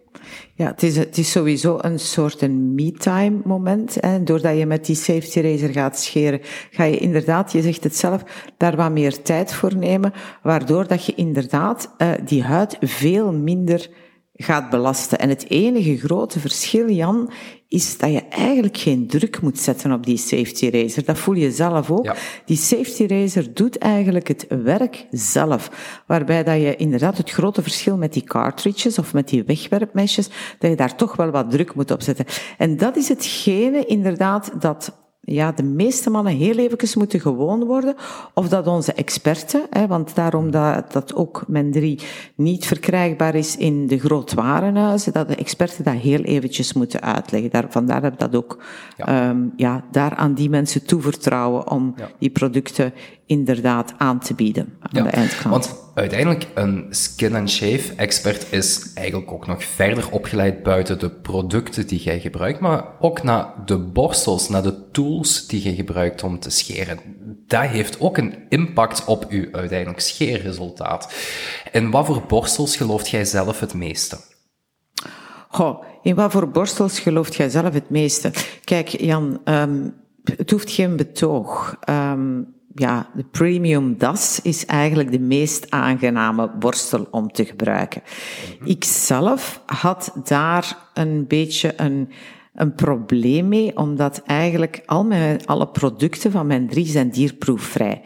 Ja, 0.55 0.67
het 0.67 0.83
is, 0.83 0.97
het 0.97 1.19
is 1.19 1.31
sowieso 1.31 1.79
een 1.81 1.99
soort 1.99 2.43
een 2.43 2.75
me-time 2.75 3.41
moment. 3.45 3.97
Hè. 4.01 4.23
Doordat 4.23 4.59
je 4.59 4.67
met 4.67 4.87
die 4.87 4.97
safety 4.97 5.41
razor 5.41 5.69
gaat 5.69 5.99
scheren, 5.99 6.41
ga 6.71 6.85
je 6.85 6.99
inderdaad, 6.99 7.53
je 7.53 7.63
zegt 7.63 7.85
het 7.85 7.97
zelf, 7.97 8.23
daar 8.57 8.77
wat 8.77 8.93
meer 8.93 9.23
tijd 9.23 9.55
voor 9.55 9.77
nemen, 9.77 10.13
waardoor 10.43 10.87
dat 10.87 11.05
je 11.05 11.15
inderdaad 11.15 11.95
uh, 11.99 12.11
die 12.25 12.43
huid 12.43 12.77
veel 12.81 13.33
minder 13.33 13.91
gaat 14.33 14.71
belasten. 14.71 15.19
En 15.19 15.29
het 15.29 15.51
enige 15.51 15.99
grote 15.99 16.41
verschil, 16.41 16.91
Jan, 16.91 17.31
is 17.73 17.99
dat 17.99 18.13
je 18.13 18.23
eigenlijk 18.29 18.77
geen 18.77 19.07
druk 19.07 19.41
moet 19.41 19.59
zetten 19.59 19.93
op 19.93 20.07
die 20.07 20.17
safety 20.17 20.71
razor. 20.71 21.05
Dat 21.05 21.19
voel 21.19 21.35
je 21.35 21.51
zelf 21.51 21.91
ook. 21.91 22.05
Ja. 22.05 22.15
Die 22.45 22.57
safety 22.57 23.07
razor 23.07 23.45
doet 23.55 23.79
eigenlijk 23.79 24.29
het 24.29 24.47
werk 24.49 25.07
zelf. 25.11 25.71
Waarbij 26.07 26.45
dat 26.45 26.57
je 26.61 26.77
inderdaad 26.77 27.17
het 27.17 27.31
grote 27.31 27.63
verschil 27.63 27.97
met 27.97 28.13
die 28.13 28.25
cartridges 28.25 28.99
of 28.99 29.13
met 29.13 29.29
die 29.29 29.45
wegwerpmesjes, 29.45 30.29
dat 30.59 30.71
je 30.71 30.77
daar 30.77 30.97
toch 30.97 31.17
wel 31.17 31.31
wat 31.31 31.51
druk 31.51 31.75
moet 31.75 31.91
op 31.91 32.03
zetten. 32.03 32.25
En 32.59 32.77
dat 32.77 32.97
is 32.97 33.09
hetgene 33.09 33.85
inderdaad 33.85 34.51
dat 34.61 35.02
ja, 35.25 35.53
de 35.53 35.63
meeste 35.63 36.11
mannen 36.11 36.37
heel 36.37 36.57
eventjes 36.57 36.95
moeten 36.95 37.21
gewoon 37.21 37.65
worden. 37.65 37.95
Of 38.35 38.49
dat 38.49 38.67
onze 38.67 38.93
experten, 38.93 39.63
hè, 39.71 39.87
want 39.87 40.15
daarom 40.15 40.51
dat, 40.51 40.93
dat 40.93 41.15
ook 41.15 41.45
Men 41.47 41.71
3 41.71 42.01
niet 42.35 42.67
verkrijgbaar 42.67 43.35
is 43.35 43.57
in 43.57 43.87
de 43.87 43.99
grootwarenhuizen, 43.99 45.13
dat 45.13 45.29
de 45.29 45.35
experten 45.37 45.85
dat 45.85 45.95
heel 45.95 46.21
eventjes 46.21 46.73
moeten 46.73 47.01
uitleggen. 47.01 47.51
Daar, 47.51 47.67
vandaar 47.69 48.03
heb 48.03 48.13
ik 48.13 48.19
dat 48.19 48.37
ook 48.37 48.59
Ja. 48.97 49.05
ja. 49.15 49.37
ja, 49.57 49.85
daar 49.91 50.15
aan 50.15 50.35
die 50.35 50.51
mensen 50.51 50.87
toevertrouwen 50.87 51.71
om 51.71 51.95
Ja. 51.97 52.09
die 52.19 52.31
producten 52.31 52.93
inderdaad 53.27 53.95
aan 53.99 54.19
te 54.19 54.35
bieden 54.35 54.77
aan 54.81 55.03
de 55.05 55.11
eindklant. 55.11 55.67
Want 55.67 55.82
uiteindelijk, 55.95 56.47
een 56.55 56.87
skin 56.91 57.35
and 57.35 57.51
shave 57.51 57.95
expert 57.97 58.53
is 58.53 58.93
eigenlijk 58.95 59.33
ook 59.33 59.47
nog 59.47 59.65
verder 59.65 60.11
opgeleid 60.11 60.63
buiten 60.63 60.99
de 60.99 61.11
producten 61.11 61.87
die 61.87 62.03
jij 62.03 62.21
gebruikt, 62.21 62.61
maar 62.61 62.85
ook 63.01 63.23
naar 63.23 63.55
de 63.65 63.79
borstels, 63.79 64.49
naar 64.49 64.63
de 64.63 64.91
tools 64.91 65.47
die 65.47 65.63
je 65.63 65.75
gebruikt 65.75 66.23
om 66.23 66.39
te 66.39 66.51
scheren. 66.51 66.99
Dat 67.47 67.63
heeft 67.63 68.01
ook 68.01 68.17
een 68.17 68.35
impact 68.49 69.05
op 69.05 69.27
uw 69.29 69.49
uiteindelijk 69.53 70.01
scheerresultaat. 70.01 71.13
In 71.73 71.91
wat 71.91 72.07
voor 72.07 72.23
borstels 72.29 72.77
gelooft 72.77 73.09
jij 73.09 73.25
zelf 73.25 73.61
het 73.61 73.75
meeste? 73.75 74.19
Goh, 75.49 75.85
in 76.03 76.15
wat 76.15 76.33
voor 76.33 76.49
borstels 76.49 77.01
gelooft 77.01 77.35
jij 77.35 77.49
zelf 77.49 77.75
het 77.75 77.91
meeste? 77.91 78.31
Kijk, 78.65 78.89
Jan, 78.89 79.41
ehm, 79.45 79.89
het 80.25 80.51
hoeft 80.51 80.71
geen 80.71 80.97
betoog. 80.97 81.77
Ehm, 81.81 82.41
ja, 82.75 83.07
de 83.15 83.25
premium 83.25 83.99
das 83.99 84.41
is 84.43 84.67
eigenlijk 84.67 85.11
de 85.11 85.19
meest 85.19 85.71
aangename 85.71 86.51
borstel 86.59 87.07
om 87.11 87.33
te 87.33 87.45
gebruiken. 87.45 88.03
Ik 88.65 88.85
zelf 88.85 89.63
had 89.67 90.13
daar 90.25 90.77
een 90.95 91.25
beetje 91.27 91.73
een, 91.77 92.11
een 92.55 92.75
probleem 92.75 93.49
mee, 93.49 93.77
omdat 93.77 94.23
eigenlijk 94.27 94.83
al 94.87 95.05
mijn, 95.05 95.47
alle 95.47 95.69
producten 95.69 96.31
van 96.31 96.47
mijn 96.47 96.69
drie 96.69 96.87
zijn 96.87 97.11
dierproefvrij. 97.11 98.03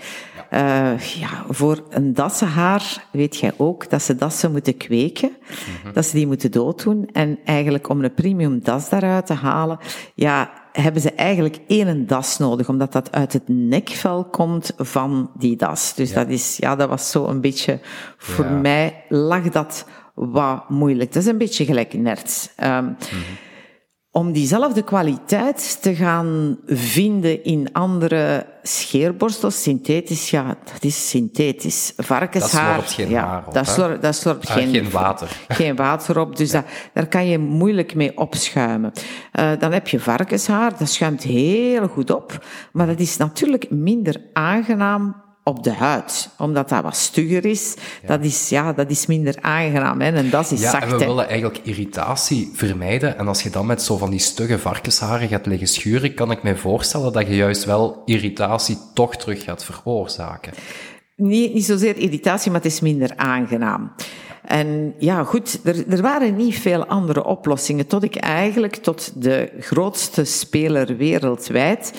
Eh, 0.51 0.99
ja, 0.99 1.45
voor 1.49 1.85
een 1.91 2.15
dassenhaar 2.15 3.07
weet 3.13 3.37
jij 3.37 3.53
ook 3.57 3.91
dat 3.91 4.03
ze 4.03 4.17
dassen 4.17 4.53
moeten 4.53 4.77
kweken, 4.77 5.31
dat 5.93 6.07
ze 6.07 6.17
die 6.17 6.27
moeten 6.27 6.51
dooddoen. 6.51 7.09
En 7.13 7.39
eigenlijk 7.45 7.89
om 7.89 8.05
een 8.05 8.15
premium 8.15 8.61
das 8.63 8.89
daaruit 8.89 9.27
te 9.27 9.33
halen, 9.33 9.79
ja, 10.15 10.51
hebben 10.83 11.03
ze 11.03 11.13
eigenlijk 11.13 11.59
één 11.67 12.07
das 12.07 12.39
nodig, 12.39 12.69
omdat 12.69 12.93
dat 12.93 13.13
uit 13.13 13.33
het 13.33 13.49
nekvel 13.49 14.25
komt 14.25 14.73
van 14.77 15.31
die 15.39 15.57
das. 15.57 15.95
Dus 15.95 16.13
dat 16.13 16.29
is, 16.29 16.57
ja, 16.57 16.77
dat 16.77 16.89
was 16.89 17.11
zo 17.11 17.27
een 17.27 17.41
beetje, 17.41 17.81
voor 18.17 18.45
Ja. 18.45 18.51
mij 18.51 19.05
lag 19.09 19.43
dat 19.43 19.87
wat 20.15 20.69
moeilijk. 20.69 21.13
Dat 21.13 21.23
is 21.23 21.29
een 21.29 21.39
beetje 21.39 21.65
gelijk 21.65 21.93
nerds. 21.95 22.49
Ehm, 22.57 22.89
om 24.17 24.33
diezelfde 24.33 24.83
kwaliteit 24.83 25.83
te 25.83 25.95
gaan 25.95 26.59
vinden 26.67 27.45
in 27.45 27.69
andere 27.73 28.47
scheerborstels, 28.63 29.63
synthetisch, 29.63 30.31
ja, 30.31 30.57
dat 30.73 30.85
is 30.85 31.09
synthetisch. 31.09 31.93
Varkenshaar, 31.97 32.73
slorpt 32.73 32.93
geen 32.93 33.09
ja, 33.09 33.27
haar 33.27 33.47
op, 33.47 33.55
dat 33.55 33.69
slorpt, 33.69 34.03
dat 34.03 34.15
slorpt 34.15 34.49
Ah, 34.49 34.55
geen, 34.55 34.71
geen 34.71 34.91
water. 34.91 35.29
Geen 35.49 35.77
water 35.77 36.19
op, 36.19 36.37
dus 36.37 36.51
dat, 36.51 36.65
daar 36.93 37.07
kan 37.07 37.27
je 37.27 37.39
moeilijk 37.39 37.95
mee 37.95 38.17
opschuimen. 38.17 38.93
Eh, 39.33 39.51
dan 39.59 39.73
heb 39.73 39.89
je 39.89 40.01
varkenshaar, 40.01 40.79
dat 40.79 40.89
schuimt 40.89 41.23
heel 41.23 41.89
goed 41.89 42.11
op, 42.11 42.45
maar 42.73 42.87
dat 42.87 43.01
is 43.01 43.17
natuurlijk 43.17 43.71
minder 43.71 44.23
aangenaam 44.33 45.26
op 45.49 45.63
de 45.63 45.73
huid, 45.73 46.29
omdat 46.39 46.69
dat 46.69 46.83
wat 46.83 46.97
stugger 46.97 47.45
is. 47.45 47.75
Dat 48.07 48.25
is, 48.25 48.49
ja, 48.49 48.73
dat 48.73 48.91
is 48.91 49.07
minder 49.07 49.37
aangenaam, 49.41 50.01
hè, 50.01 50.13
en 50.13 50.31
dat 50.31 50.51
is 50.51 50.61
Ja, 50.61 50.71
zacht, 50.71 50.83
en 50.83 50.91
we 50.91 50.97
hè. 50.97 51.07
willen 51.07 51.29
eigenlijk 51.29 51.61
irritatie 51.63 52.51
vermijden. 52.55 53.19
En 53.19 53.29
als 53.29 53.43
je 53.43 53.51
dan 53.51 53.67
met 53.67 53.83
zo 53.83 53.97
van 53.97 54.11
die 54.11 54.19
stugge 54.19 54.59
varkensharen 54.59 55.29
gaat 55.29 55.47
liggen 55.47 55.69
schuren, 55.69 56.15
kan 56.15 56.31
ik 56.31 56.43
mij 56.43 56.57
voorstellen 56.57 57.13
dat 57.13 57.27
je 57.27 57.37
juist 57.37 57.65
wel 57.65 58.03
irritatie 58.05 58.79
toch 58.95 59.17
terug 59.17 59.45
gaat 59.45 59.65
veroorzaken. 59.65 60.53
Niet, 61.17 61.55
niet 61.55 61.65
zozeer 61.65 61.97
irritatie, 61.97 62.51
maar 62.51 62.63
het 62.63 62.73
is 62.73 62.81
minder 62.81 63.13
aangenaam. 63.17 63.93
En 64.45 64.95
ja, 64.99 65.25
goed, 65.25 65.61
er, 65.65 65.89
er 65.89 66.03
waren 66.03 66.37
niet 66.37 66.59
veel 66.59 66.87
andere 66.87 67.25
oplossingen, 67.25 67.87
tot 67.87 68.03
ik 68.03 68.17
eigenlijk 68.17 68.77
tot 68.77 69.23
de 69.23 69.53
grootste 69.61 70.25
speler 70.25 70.97
wereldwijd, 70.97 71.93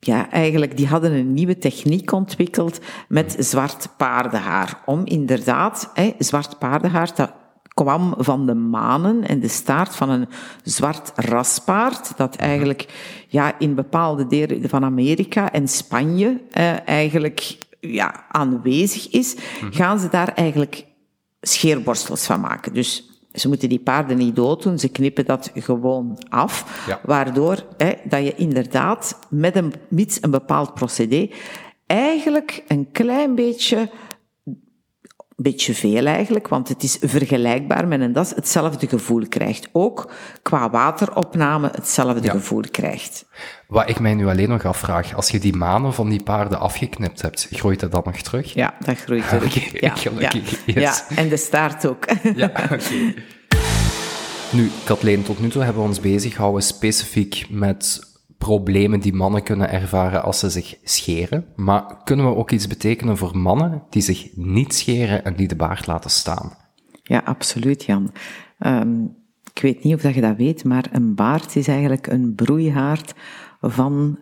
ja, 0.00 0.30
eigenlijk, 0.30 0.76
die 0.76 0.86
hadden 0.86 1.12
een 1.12 1.34
nieuwe 1.34 1.58
techniek 1.58 2.12
ontwikkeld 2.12 2.80
met 3.08 3.36
zwart 3.38 3.88
paardenhaar. 3.96 4.82
Om 4.86 5.06
inderdaad, 5.06 5.90
hè, 5.94 6.12
zwart 6.18 6.58
paardenhaar, 6.58 7.10
dat 7.14 7.32
kwam 7.74 8.14
van 8.18 8.46
de 8.46 8.54
manen 8.54 9.26
en 9.26 9.40
de 9.40 9.48
staart 9.48 9.96
van 9.96 10.10
een 10.10 10.28
zwart 10.62 11.12
raspaard, 11.14 12.16
dat 12.16 12.36
eigenlijk 12.36 12.86
ja, 13.28 13.58
in 13.58 13.74
bepaalde 13.74 14.26
delen 14.26 14.68
van 14.68 14.84
Amerika 14.84 15.52
en 15.52 15.68
Spanje 15.68 16.40
eh, 16.50 16.88
eigenlijk 16.88 17.58
ja, 17.80 18.24
aanwezig 18.28 19.10
is, 19.10 19.36
gaan 19.70 19.98
ze 19.98 20.08
daar 20.08 20.28
eigenlijk 20.28 20.86
scheerborstels 21.40 22.26
van 22.26 22.40
maken. 22.40 22.74
Dus 22.74 23.09
ze 23.32 23.48
moeten 23.48 23.68
die 23.68 23.80
paarden 23.80 24.16
niet 24.16 24.36
dooddoen, 24.36 24.78
ze 24.78 24.88
knippen 24.88 25.24
dat 25.24 25.50
gewoon 25.54 26.18
af, 26.28 26.84
Ja. 26.86 27.00
waardoor 27.02 27.64
hè, 27.76 27.92
dat 28.04 28.24
je 28.24 28.34
inderdaad 28.34 29.18
met 29.28 29.56
een, 29.56 29.72
mits 29.88 30.18
een 30.20 30.30
bepaald 30.30 30.74
procedé 30.74 31.28
eigenlijk 31.86 32.64
een 32.68 32.88
klein 32.92 33.34
beetje 33.34 33.90
beetje 35.42 35.74
veel 35.74 36.06
eigenlijk, 36.06 36.48
want 36.48 36.68
het 36.68 36.82
is 36.82 36.98
vergelijkbaar 37.00 37.88
met 37.88 38.00
een 38.00 38.12
das, 38.12 38.30
hetzelfde 38.30 38.88
gevoel 38.88 39.28
krijgt. 39.28 39.68
Ook 39.72 40.10
qua 40.42 40.70
wateropname 40.70 41.70
hetzelfde 41.74 42.22
Ja. 42.22 42.30
gevoel 42.30 42.64
krijgt. 42.70 43.24
Wat 43.68 43.88
ik 43.88 44.00
mij 44.00 44.14
nu 44.14 44.26
alleen 44.26 44.48
nog 44.48 44.64
afvraag, 44.64 45.14
als 45.14 45.28
je 45.30 45.38
die 45.38 45.56
manen 45.56 45.94
van 45.94 46.08
die 46.08 46.22
paarden 46.22 46.60
afgeknipt 46.60 47.22
hebt, 47.22 47.48
groeit 47.50 47.80
dat 47.80 47.92
dan 47.92 48.02
nog 48.04 48.16
terug? 48.16 48.54
Ja, 48.54 48.74
dat 48.84 48.98
groeit 48.98 49.28
terug. 49.28 49.56
Oké, 49.56 49.86
ja, 49.86 49.94
gelukkig, 49.94 50.50
ja. 50.66 50.80
yes. 50.80 51.04
ja, 51.08 51.16
en 51.16 51.28
de 51.28 51.36
staart 51.36 51.86
ook. 51.86 52.04
Ja, 52.34 52.52
oké. 52.72 52.78
Nu, 54.52 54.70
Kathleen, 54.84 55.22
tot 55.22 55.40
nu 55.40 55.48
toe 55.48 55.62
hebben 55.62 55.82
we 55.82 55.88
ons 55.88 56.00
bezig 56.00 56.34
gehouden 56.34 56.62
specifiek 56.62 57.46
met 57.48 58.09
problemen 58.46 59.00
die 59.00 59.12
mannen 59.12 59.42
kunnen 59.42 59.70
ervaren 59.70 60.22
als 60.22 60.38
ze 60.38 60.50
zich 60.50 60.78
scheren. 60.84 61.44
Maar 61.56 62.02
kunnen 62.04 62.26
we 62.26 62.34
ook 62.34 62.50
iets 62.50 62.66
betekenen 62.66 63.16
voor 63.16 63.38
mannen 63.38 63.82
die 63.90 64.02
zich 64.02 64.28
niet 64.34 64.74
scheren 64.74 65.24
en 65.24 65.36
die 65.36 65.48
de 65.48 65.56
baard 65.56 65.86
laten 65.86 66.10
staan? 66.10 66.56
Ja, 67.02 67.22
absoluut, 67.24 67.84
Jan. 67.84 68.12
Ehm, 68.58 69.02
ik 69.54 69.62
weet 69.62 69.84
niet 69.84 69.94
of 69.94 70.00
dat 70.00 70.14
je 70.14 70.20
dat 70.20 70.36
weet, 70.36 70.64
maar 70.64 70.88
een 70.92 71.14
baard 71.14 71.56
is 71.56 71.68
eigenlijk 71.68 72.06
een 72.06 72.34
broeihaard 72.34 73.14
van 73.60 74.18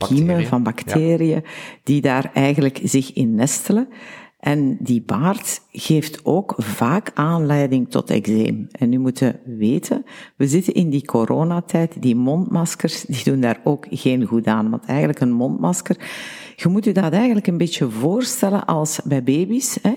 Bacteriën, 0.00 0.26
kiemen, 0.26 0.46
van 0.46 0.62
bacteriën, 0.62 1.44
die 1.82 2.00
daar 2.00 2.30
eigenlijk 2.34 2.80
zich 2.82 3.12
in 3.12 3.34
nestelen. 3.34 3.88
En 4.40 4.76
die 4.80 5.02
baard 5.02 5.60
geeft 5.72 6.24
ook 6.24 6.54
vaak 6.56 7.10
aanleiding 7.14 7.90
tot 7.90 8.10
eczeem. 8.10 8.66
En 8.70 8.88
nu 8.88 8.98
moeten 8.98 9.40
weten, 9.44 10.04
we 10.36 10.46
zitten 10.46 10.74
in 10.74 10.90
die 10.90 11.04
coronatijd, 11.04 12.02
die 12.02 12.16
mondmaskers, 12.16 13.02
die 13.02 13.24
doen 13.24 13.40
daar 13.40 13.60
ook 13.64 13.86
geen 13.90 14.24
goed 14.24 14.46
aan. 14.46 14.70
Want 14.70 14.84
eigenlijk 14.84 15.20
een 15.20 15.32
mondmasker, 15.32 15.96
je 16.56 16.68
moet 16.68 16.84
je 16.84 16.92
dat 16.92 17.12
eigenlijk 17.12 17.46
een 17.46 17.58
beetje 17.58 17.90
voorstellen 17.90 18.64
als 18.64 19.00
bij 19.04 19.22
baby's, 19.22 19.78
hè, 19.82 19.94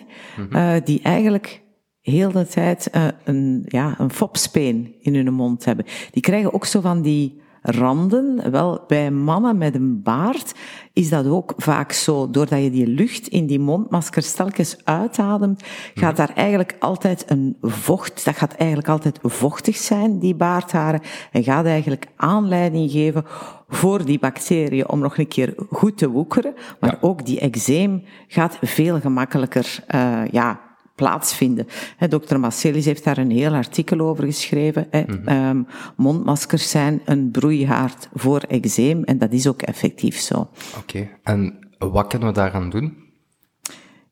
eh, 0.49 0.81
die 0.83 1.01
eigenlijk 1.01 1.61
heel 2.01 2.31
de 2.31 2.47
tijd 2.47 2.89
eh, 2.89 3.07
een, 3.23 3.65
ja, 3.67 3.95
een 3.99 4.11
fopspeen 4.11 4.95
in 4.99 5.15
hun 5.15 5.33
mond 5.33 5.65
hebben. 5.65 5.85
Die 6.11 6.21
krijgen 6.21 6.53
ook 6.53 6.65
zo 6.65 6.81
van 6.81 7.01
die 7.01 7.41
randen. 7.63 8.51
Wel, 8.51 8.83
bij 8.87 9.11
mannen 9.11 9.57
met 9.57 9.75
een 9.75 10.01
baard 10.01 10.53
is 10.93 11.09
dat 11.09 11.27
ook 11.27 11.53
vaak 11.57 11.91
zo. 11.91 12.29
Doordat 12.29 12.63
je 12.63 12.69
die 12.69 12.87
lucht 12.87 13.27
in 13.27 13.47
die 13.47 13.59
mondmasker 13.59 14.21
stelkens 14.21 14.77
uitademt, 14.83 15.63
gaat 15.93 16.15
daar 16.15 16.31
eigenlijk 16.35 16.75
altijd 16.79 17.25
een 17.27 17.57
vocht, 17.61 18.25
dat 18.25 18.35
gaat 18.35 18.53
eigenlijk 18.53 18.89
altijd 18.89 19.19
vochtig 19.21 19.75
zijn, 19.77 20.19
die 20.19 20.35
baardharen, 20.35 21.01
en 21.31 21.43
gaat 21.43 21.65
eigenlijk 21.65 22.07
aanleiding 22.15 22.91
geven 22.91 23.23
voor 23.67 24.05
die 24.05 24.19
bacteriën 24.19 24.89
om 24.89 24.99
nog 24.99 25.17
een 25.17 25.27
keer 25.27 25.53
goed 25.69 25.97
te 25.97 26.09
woekeren. 26.09 26.53
Maar 26.79 26.89
Ja. 26.89 26.97
ook 27.01 27.25
die 27.25 27.39
eczeem 27.39 28.03
gaat 28.27 28.57
veel 28.61 28.99
gemakkelijker, 28.99 29.83
uh, 29.95 30.21
ja, 30.31 30.59
plaatsvinden. 30.95 31.67
He, 31.97 32.07
Dr. 32.07 32.37
Marcelis 32.37 32.85
heeft 32.85 33.03
daar 33.03 33.17
een 33.17 33.31
heel 33.31 33.53
artikel 33.53 33.99
over 33.99 34.23
geschreven. 34.23 34.87
He, 34.89 35.03
Mhm. 35.07 35.29
um, 35.49 35.67
mondmaskers 35.95 36.69
zijn 36.69 37.01
een 37.05 37.31
broeihaard 37.31 38.09
voor 38.13 38.39
eczeem 38.47 39.03
en 39.03 39.17
dat 39.17 39.31
is 39.31 39.47
ook 39.47 39.61
effectief 39.61 40.19
zo. 40.19 40.47
Oké, 40.77 41.09
en 41.23 41.67
wat 41.77 42.07
kunnen 42.07 42.27
we 42.27 42.33
daaraan 42.33 42.69
doen? 42.69 43.01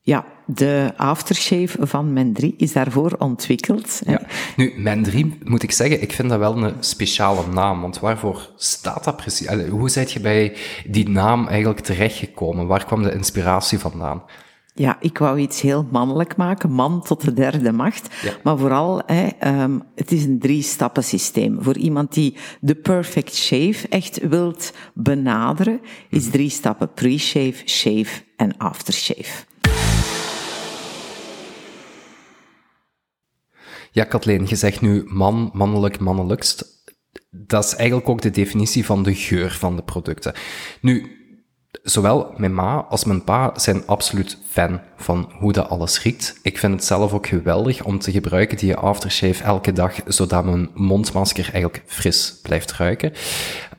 Ja, 0.03 0.25
de 0.45 0.93
aftershave 0.97 1.87
van 1.87 2.13
Men 2.13 2.33
3 2.33 2.53
is 2.57 2.73
daarvoor 2.73 3.15
ontwikkeld. 3.17 4.01
Ja. 4.05 4.21
Nu, 4.55 4.73
Men 4.77 5.03
3, 5.03 5.37
moet 5.43 5.63
ik 5.63 5.71
zeggen, 5.71 6.01
ik 6.01 6.11
vind 6.11 6.29
dat 6.29 6.39
wel 6.39 6.63
een 6.63 6.73
speciale 6.79 7.47
naam. 7.53 7.81
Want 7.81 7.99
waarvoor 7.99 8.49
staat 8.55 9.03
dat 9.03 9.15
precies? 9.17 9.47
Hoe 9.69 9.89
zijt 9.89 10.11
je 10.11 10.19
bij 10.19 10.55
die 10.87 11.09
naam 11.09 11.47
eigenlijk 11.47 11.79
terechtgekomen? 11.79 12.67
Waar 12.67 12.85
kwam 12.85 13.03
de 13.03 13.13
inspiratie 13.13 13.79
vandaan? 13.79 14.23
Ja, 14.73 14.97
ik 14.99 15.17
wou 15.17 15.39
iets 15.39 15.61
heel 15.61 15.87
mannelijk 15.91 16.35
maken, 16.35 16.71
man 16.71 17.03
tot 17.03 17.21
de 17.21 17.33
derde 17.33 17.71
macht. 17.71 18.07
Maar 18.43 18.57
vooral, 18.57 19.01
hè, 19.05 19.27
um, 19.63 19.83
het 19.95 20.11
is 20.11 20.23
een 20.23 20.39
drie-stappen 20.39 21.03
systeem. 21.03 21.63
Voor 21.63 21.77
iemand 21.77 22.13
die 22.13 22.35
de 22.59 22.75
perfect 22.75 23.35
shave 23.35 23.87
echt 23.87 24.27
wilt 24.27 24.73
benaderen, 24.93 25.81
is 26.09 26.29
drie 26.29 26.49
stappen 26.49 26.93
pre-shave, 26.93 27.61
shave 27.65 28.23
en 28.35 28.57
aftershave. 28.57 29.45
Ja, 33.91 34.03
Kathleen, 34.03 34.45
je 34.47 34.55
zegt 34.55 34.81
nu 34.81 35.03
man, 35.05 35.49
mannelijk, 35.53 35.99
mannelijkst. 35.99 36.83
Dat 37.29 37.63
is 37.63 37.75
eigenlijk 37.75 38.09
ook 38.09 38.21
de 38.21 38.29
definitie 38.29 38.85
van 38.85 39.03
de 39.03 39.15
geur 39.15 39.51
van 39.51 39.75
de 39.75 39.83
producten. 39.83 40.33
Nu, 40.81 41.20
zowel 41.83 42.33
mijn 42.37 42.53
ma 42.53 42.85
als 42.89 43.03
mijn 43.03 43.23
pa 43.23 43.51
zijn 43.55 43.87
absoluut 43.87 44.37
fan 44.49 44.81
van 44.95 45.31
hoe 45.39 45.51
dat 45.51 45.69
alles 45.69 46.01
riekt. 46.03 46.39
Ik 46.41 46.57
vind 46.57 46.73
het 46.73 46.83
zelf 46.83 47.13
ook 47.13 47.27
geweldig 47.27 47.83
om 47.83 47.99
te 47.99 48.11
gebruiken 48.11 48.57
die 48.57 48.75
aftershave 48.75 49.43
elke 49.43 49.73
dag, 49.73 49.93
zodat 50.05 50.45
mijn 50.45 50.69
mondmasker 50.73 51.49
eigenlijk 51.51 51.83
fris 51.85 52.39
blijft 52.41 52.73
ruiken. 52.73 53.13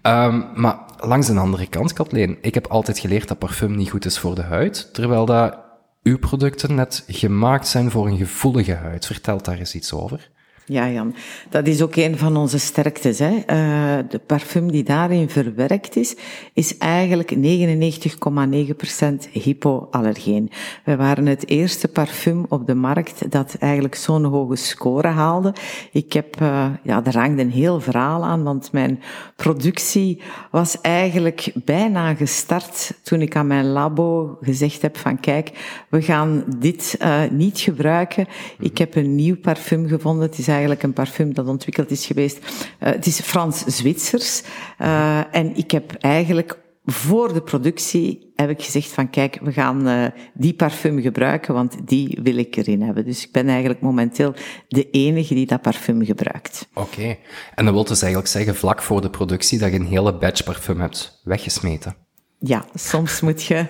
Um, 0.02 0.46
maar 0.54 0.78
langs 0.98 1.26
de 1.26 1.38
andere 1.38 1.66
kant, 1.66 1.92
Kathleen, 1.92 2.38
ik 2.40 2.54
heb 2.54 2.66
altijd 2.66 2.98
geleerd 2.98 3.28
dat 3.28 3.38
parfum 3.38 3.76
niet 3.76 3.90
goed 3.90 4.04
is 4.04 4.18
voor 4.18 4.34
de 4.34 4.42
huid, 4.42 4.94
terwijl 4.94 5.24
dat 5.24 5.58
uw 6.02 6.18
producten 6.18 6.74
net 6.74 7.04
gemaakt 7.06 7.68
zijn 7.68 7.90
voor 7.90 8.06
een 8.06 8.16
gevoelige 8.16 8.74
huid. 8.74 9.06
Vertel 9.06 9.42
daar 9.42 9.58
eens 9.58 9.74
iets 9.74 9.92
over. 9.92 10.30
Ja, 10.66 10.90
Jan, 10.90 11.14
dat 11.48 11.66
is 11.66 11.82
ook 11.82 11.96
een 11.96 12.18
van 12.18 12.36
onze 12.36 12.58
sterktes. 12.58 13.18
Hè. 13.18 13.30
Uh, 13.30 13.98
de 14.08 14.18
parfum 14.26 14.70
die 14.70 14.82
daarin 14.82 15.30
verwerkt 15.30 15.96
is, 15.96 16.16
is 16.52 16.78
eigenlijk 16.78 17.34
99,9% 17.34 19.32
hypoallergeen. 19.32 20.50
We 20.84 20.96
waren 20.96 21.26
het 21.26 21.48
eerste 21.48 21.88
parfum 21.88 22.44
op 22.48 22.66
de 22.66 22.74
markt 22.74 23.30
dat 23.30 23.56
eigenlijk 23.58 23.94
zo'n 23.94 24.24
hoge 24.24 24.56
score 24.56 25.08
haalde. 25.08 25.54
Ik 25.92 26.12
heb, 26.12 26.40
uh, 26.40 26.66
ja, 26.82 27.04
er 27.04 27.18
hangt 27.18 27.40
een 27.40 27.50
heel 27.50 27.80
verhaal 27.80 28.24
aan, 28.24 28.42
want 28.42 28.72
mijn 28.72 29.00
productie 29.36 30.20
was 30.50 30.80
eigenlijk 30.80 31.52
bijna 31.64 32.14
gestart 32.14 32.94
toen 33.02 33.20
ik 33.20 33.36
aan 33.36 33.46
mijn 33.46 33.66
labo 33.66 34.38
gezegd 34.40 34.82
heb 34.82 34.96
van 34.96 35.20
kijk, 35.20 35.50
we 35.88 36.02
gaan 36.02 36.44
dit 36.58 36.96
uh, 37.02 37.20
niet 37.30 37.60
gebruiken. 37.60 38.26
Ik 38.58 38.78
heb 38.78 38.94
een 38.94 39.14
nieuw 39.14 39.36
parfum 39.36 39.88
gevonden. 39.88 40.26
Het 40.26 40.38
is 40.38 40.48
eigenlijk 40.52 40.82
een 40.82 40.92
parfum 40.92 41.34
dat 41.34 41.46
ontwikkeld 41.46 41.90
is 41.90 42.06
geweest. 42.06 42.38
Uh, 42.38 42.44
het 42.78 43.06
is 43.06 43.20
Frans-Zwitsers. 43.20 44.42
Uh, 44.80 45.34
en 45.34 45.56
ik 45.56 45.70
heb 45.70 45.92
eigenlijk 46.00 46.58
voor 46.84 47.32
de 47.32 47.42
productie 47.42 48.32
heb 48.36 48.50
ik 48.50 48.62
gezegd 48.62 48.88
van 48.88 49.10
kijk, 49.10 49.38
we 49.42 49.52
gaan 49.52 49.88
uh, 49.88 50.06
die 50.34 50.54
parfum 50.54 51.00
gebruiken, 51.00 51.54
want 51.54 51.76
die 51.84 52.18
wil 52.22 52.36
ik 52.36 52.56
erin 52.56 52.82
hebben. 52.82 53.04
Dus 53.04 53.24
ik 53.24 53.32
ben 53.32 53.48
eigenlijk 53.48 53.80
momenteel 53.80 54.34
de 54.68 54.90
enige 54.90 55.34
die 55.34 55.46
dat 55.46 55.62
parfum 55.62 56.04
gebruikt. 56.04 56.68
Oké. 56.74 57.00
Okay. 57.00 57.18
En 57.54 57.64
dat 57.64 57.74
wil 57.74 57.84
dus 57.84 58.02
eigenlijk 58.02 58.32
zeggen, 58.32 58.54
vlak 58.54 58.82
voor 58.82 59.00
de 59.00 59.10
productie, 59.10 59.58
dat 59.58 59.72
je 59.72 59.78
een 59.78 59.86
hele 59.86 60.14
batch 60.14 60.44
parfum 60.44 60.80
hebt 60.80 61.20
weggesmeten. 61.24 61.96
Ja, 62.38 62.64
soms 62.74 63.20
moet 63.20 63.42
je, 63.42 63.66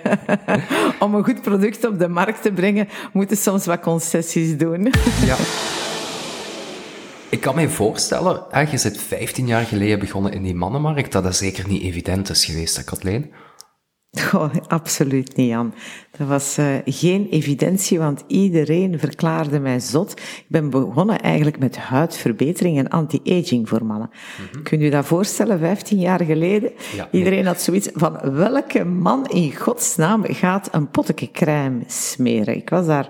om 1.00 1.14
een 1.14 1.24
goed 1.24 1.42
product 1.42 1.86
op 1.86 1.98
de 1.98 2.08
markt 2.08 2.42
te 2.42 2.52
brengen, 2.52 2.88
moeten 3.12 3.36
soms 3.36 3.66
wat 3.66 3.80
concessies 3.80 4.56
doen. 4.56 4.92
Ja. 5.24 5.36
Ik 7.32 7.40
kan 7.40 7.54
me 7.54 7.68
voorstellen, 7.68 8.44
je 8.70 8.78
zit 8.78 8.98
15 8.98 9.46
jaar 9.46 9.64
geleden 9.64 9.98
begonnen 9.98 10.32
in 10.32 10.42
die 10.42 10.54
mannenmarkt, 10.54 11.12
dat 11.12 11.22
dat 11.22 11.36
zeker 11.36 11.68
niet 11.68 11.82
evident 11.82 12.30
is 12.30 12.44
geweest, 12.44 12.84
Kathleen? 12.84 13.32
Oh, 14.34 14.54
absoluut 14.66 15.36
niet, 15.36 15.48
Jan. 15.48 15.74
Dat 16.18 16.28
was 16.28 16.58
uh, 16.58 16.66
geen 16.84 17.28
evidentie, 17.30 17.98
want 17.98 18.24
iedereen 18.26 18.98
verklaarde 18.98 19.60
mij 19.60 19.80
zot. 19.80 20.12
Ik 20.20 20.44
ben 20.48 20.70
begonnen 20.70 21.20
eigenlijk 21.20 21.58
met 21.58 21.76
huidverbetering 21.76 22.78
en 22.78 22.88
anti-aging 22.88 23.68
voor 23.68 23.84
mannen. 23.84 24.10
Mm 24.54 24.62
Kunt 24.62 24.82
u 24.82 24.88
dat 24.88 25.06
voorstellen, 25.06 25.58
15 25.58 25.98
jaar 25.98 26.24
geleden? 26.24 26.72
Ja, 26.96 27.08
iedereen 27.10 27.46
had 27.46 27.60
zoiets 27.60 27.88
van, 27.92 28.18
welke 28.32 28.84
man 28.84 29.26
in 29.26 29.56
godsnaam 29.56 30.24
gaat 30.24 30.68
een 30.72 30.90
potje 30.90 31.30
crème 31.30 31.80
smeren? 31.86 32.56
Ik 32.56 32.70
was 32.70 32.86
daar 32.86 33.08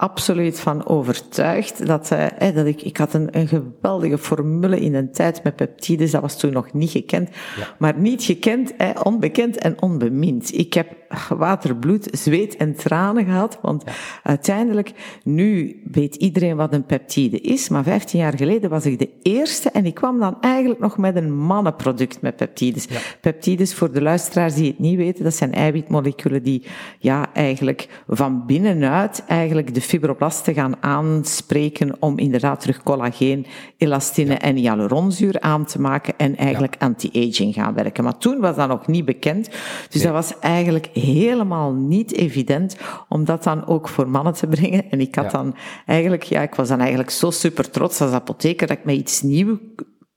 absoluut 0.00 0.60
van 0.60 0.86
overtuigd 0.86 1.86
dat, 1.86 2.10
uh, 2.12 2.54
dat 2.54 2.66
ik, 2.66 2.82
ik 2.82 2.96
had 2.96 3.14
een, 3.14 3.38
een 3.38 3.48
geweldige 3.48 4.18
formule 4.18 4.80
in 4.80 4.94
een 4.94 5.12
tijd 5.12 5.42
met 5.42 5.56
peptides, 5.56 6.10
dat 6.10 6.20
was 6.20 6.38
toen 6.38 6.52
nog 6.52 6.72
niet 6.72 6.90
gekend, 6.90 7.28
ja. 7.58 7.74
maar 7.78 7.98
niet 7.98 8.22
gekend, 8.22 8.76
eh, 8.76 8.90
onbekend 9.02 9.58
en 9.58 9.82
onbemind. 9.82 10.54
Ik 10.58 10.74
heb 10.74 10.99
water, 11.28 11.76
bloed, 11.76 12.08
zweet 12.12 12.56
en 12.56 12.74
tranen 12.74 13.24
gehad, 13.24 13.58
want 13.62 13.82
ja. 13.86 13.92
uiteindelijk, 14.22 14.92
nu 15.24 15.80
weet 15.90 16.14
iedereen 16.14 16.56
wat 16.56 16.72
een 16.72 16.84
peptide 16.84 17.40
is, 17.40 17.68
maar 17.68 17.84
15 17.84 18.18
jaar 18.18 18.36
geleden 18.36 18.70
was 18.70 18.86
ik 18.86 18.98
de 18.98 19.10
eerste 19.22 19.70
en 19.70 19.86
ik 19.86 19.94
kwam 19.94 20.18
dan 20.18 20.36
eigenlijk 20.40 20.80
nog 20.80 20.98
met 20.98 21.16
een 21.16 21.36
mannenproduct 21.36 22.20
met 22.20 22.36
peptides. 22.36 22.84
Ja. 22.84 22.98
Peptides, 23.20 23.74
voor 23.74 23.92
de 23.92 24.02
luisteraars 24.02 24.54
die 24.54 24.66
het 24.66 24.78
niet 24.78 24.96
weten, 24.96 25.24
dat 25.24 25.34
zijn 25.34 25.52
eiwitmoleculen 25.52 26.42
die 26.42 26.62
ja, 26.98 27.34
eigenlijk 27.34 27.88
van 28.08 28.46
binnenuit 28.46 29.24
eigenlijk 29.26 29.74
de 29.74 29.80
fibroblasten 29.80 30.54
gaan 30.54 30.82
aanspreken 30.82 31.96
om 31.98 32.18
inderdaad 32.18 32.60
terug 32.60 32.82
collageen, 32.82 33.46
elastine 33.76 34.34
en 34.34 34.56
hyaluronzuur 34.56 35.40
aan 35.40 35.64
te 35.64 35.80
maken 35.80 36.14
en 36.16 36.36
eigenlijk 36.36 36.76
anti-aging 36.78 37.54
gaan 37.54 37.74
werken. 37.74 38.04
Maar 38.04 38.18
toen 38.18 38.40
was 38.40 38.56
dat 38.56 38.68
nog 38.68 38.86
niet 38.86 39.04
bekend. 39.04 39.50
Dus 39.88 40.02
dat 40.02 40.12
was 40.12 40.38
eigenlijk 40.38 40.88
helemaal 41.00 41.72
niet 41.72 42.12
evident 42.12 42.76
om 43.08 43.24
dat 43.24 43.42
dan 43.42 43.66
ook 43.66 43.88
voor 43.88 44.08
mannen 44.08 44.32
te 44.32 44.46
brengen. 44.46 44.90
En 44.90 45.00
ik 45.00 45.14
had 45.14 45.24
ja. 45.24 45.30
dan 45.30 45.54
eigenlijk, 45.86 46.22
ja, 46.22 46.42
ik 46.42 46.54
was 46.54 46.68
dan 46.68 46.78
eigenlijk 46.78 47.10
zo 47.10 47.30
super 47.30 47.70
trots 47.70 48.00
als 48.00 48.12
apotheker 48.12 48.66
dat 48.66 48.76
ik 48.76 48.84
met 48.84 48.96
iets 48.96 49.22
nieuws 49.22 49.58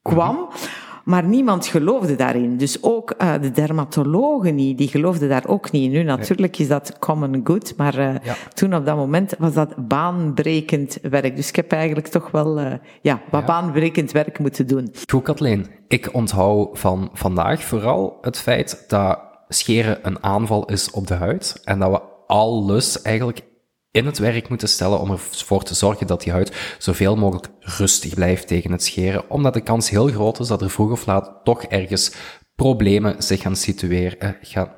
kwam. 0.02 0.36
Mm 0.36 0.48
-hmm. 0.50 0.82
Maar 1.04 1.24
niemand 1.24 1.66
geloofde 1.66 2.16
daarin. 2.16 2.58
Dus 2.58 2.84
ook 2.84 3.14
uh, 3.18 3.34
de 3.42 3.52
dermatologen 3.52 4.56
niet, 4.56 4.78
die 4.78 4.88
geloofden 4.88 5.30
daar 5.30 5.48
ook 5.48 5.72
niet 5.72 5.84
in. 5.84 5.92
Nu, 5.92 6.04
natuurlijk 6.04 6.58
is 6.58 6.68
dat 6.68 7.00
common 7.00 7.42
good, 7.44 7.74
maar 7.78 8.00
uh, 8.00 8.16
ja. 8.24 8.36
toen 8.54 8.76
op 8.76 8.86
dat 8.86 8.96
moment 8.96 9.36
was 9.38 9.54
dat 9.54 9.88
baanbrekend 9.88 10.98
werk. 11.02 11.36
Dus 11.36 11.50
ik 11.50 11.56
heb 11.56 11.72
eigenlijk 11.72 12.08
toch 12.08 12.32
wel 12.32 12.60
uh, 12.60 12.74
ja, 13.02 13.22
wat 13.30 13.42
ja. 13.42 13.48
baanbrekend 13.48 14.12
werk 14.12 14.40
moeten 14.40 14.68
doen. 14.68 14.94
Goed, 15.10 15.24
Kathleen. 15.24 15.68
Ik 15.88 16.14
onthoud 16.14 16.80
van 16.80 17.10
vandaag 17.14 17.64
vooral 17.64 18.18
het 18.22 18.38
feit 18.38 18.86
dat 18.88 19.20
scheren 19.54 20.00
een 20.02 20.24
aanval 20.24 20.66
is 20.66 20.92
op 20.92 21.08
de 21.08 21.14
huid 21.14 21.62
en 21.64 21.80
dat 21.80 21.92
we 21.92 22.02
alles 22.28 23.02
eigenlijk 23.02 23.44
in 23.92 24.06
het 24.06 24.18
werk 24.18 24.50
moeten 24.50 24.70
stellen 24.70 25.00
om 25.00 25.12
ervoor 25.12 25.64
te 25.64 25.74
zorgen 25.74 26.08
dat 26.08 26.22
die 26.22 26.32
huid 26.32 26.76
zoveel 26.78 27.16
mogelijk 27.16 27.48
rustig 27.60 28.14
blijft 28.14 28.48
tegen 28.48 28.72
het 28.72 28.84
scheren, 28.84 29.30
omdat 29.30 29.54
de 29.54 29.62
kans 29.62 29.90
heel 29.90 30.08
groot 30.08 30.40
is 30.40 30.48
dat 30.48 30.62
er 30.62 30.70
vroeg 30.70 30.92
of 30.92 31.06
laat 31.06 31.40
toch 31.44 31.64
ergens 31.64 32.12
problemen 32.56 33.24
zich 33.24 33.42
gaan 33.42 33.56
situeren, 33.56 34.20
eh, 34.20 34.30
gaan, 34.42 34.74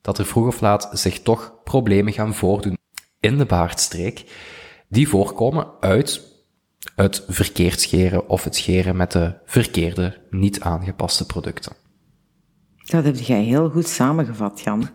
dat 0.00 0.18
er 0.18 0.26
vroeg 0.26 0.46
of 0.46 0.60
laat 0.60 0.88
zich 0.92 1.22
toch 1.22 1.54
problemen 1.64 2.12
gaan 2.12 2.34
voordoen 2.34 2.78
in 3.20 3.38
de 3.38 3.46
baardstreek, 3.46 4.24
die 4.88 5.08
voorkomen 5.08 5.66
uit 5.80 6.22
het 6.94 7.24
verkeerd 7.28 7.80
scheren 7.80 8.28
of 8.28 8.44
het 8.44 8.56
scheren 8.56 8.96
met 8.96 9.12
de 9.12 9.34
verkeerde, 9.44 10.18
niet 10.30 10.60
aangepaste 10.60 11.26
producten. 11.26 11.85
Dat 12.86 13.04
heb 13.04 13.16
jij 13.16 13.42
heel 13.42 13.70
goed 13.70 13.88
samengevat, 13.88 14.60
Jan. 14.60 14.88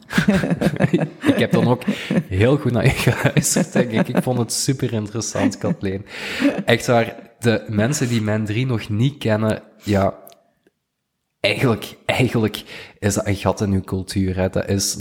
ik 1.33 1.37
heb 1.37 1.51
dan 1.51 1.67
ook 1.67 1.83
heel 2.27 2.57
goed 2.57 2.71
naar 2.71 2.83
je 2.83 2.89
geluisterd, 2.89 3.73
denk 3.73 3.91
ik. 3.91 4.07
Ik 4.07 4.23
vond 4.23 4.37
het 4.37 4.53
super 4.53 4.93
interessant, 4.93 5.57
Kathleen. 5.57 6.05
Echt 6.65 6.85
waar, 6.85 7.15
de 7.39 7.65
mensen 7.67 8.07
die 8.07 8.21
Men 8.21 8.45
3 8.45 8.65
nog 8.65 8.89
niet 8.89 9.17
kennen, 9.17 9.63
ja, 9.83 10.13
eigenlijk, 11.39 11.97
eigenlijk 12.05 12.63
is 12.99 13.13
dat 13.13 13.27
een 13.27 13.35
gat 13.35 13.61
in 13.61 13.71
uw 13.71 13.81
cultuur. 13.81 14.35
Hè. 14.35 14.49
Dat 14.49 14.69
is 14.69 14.97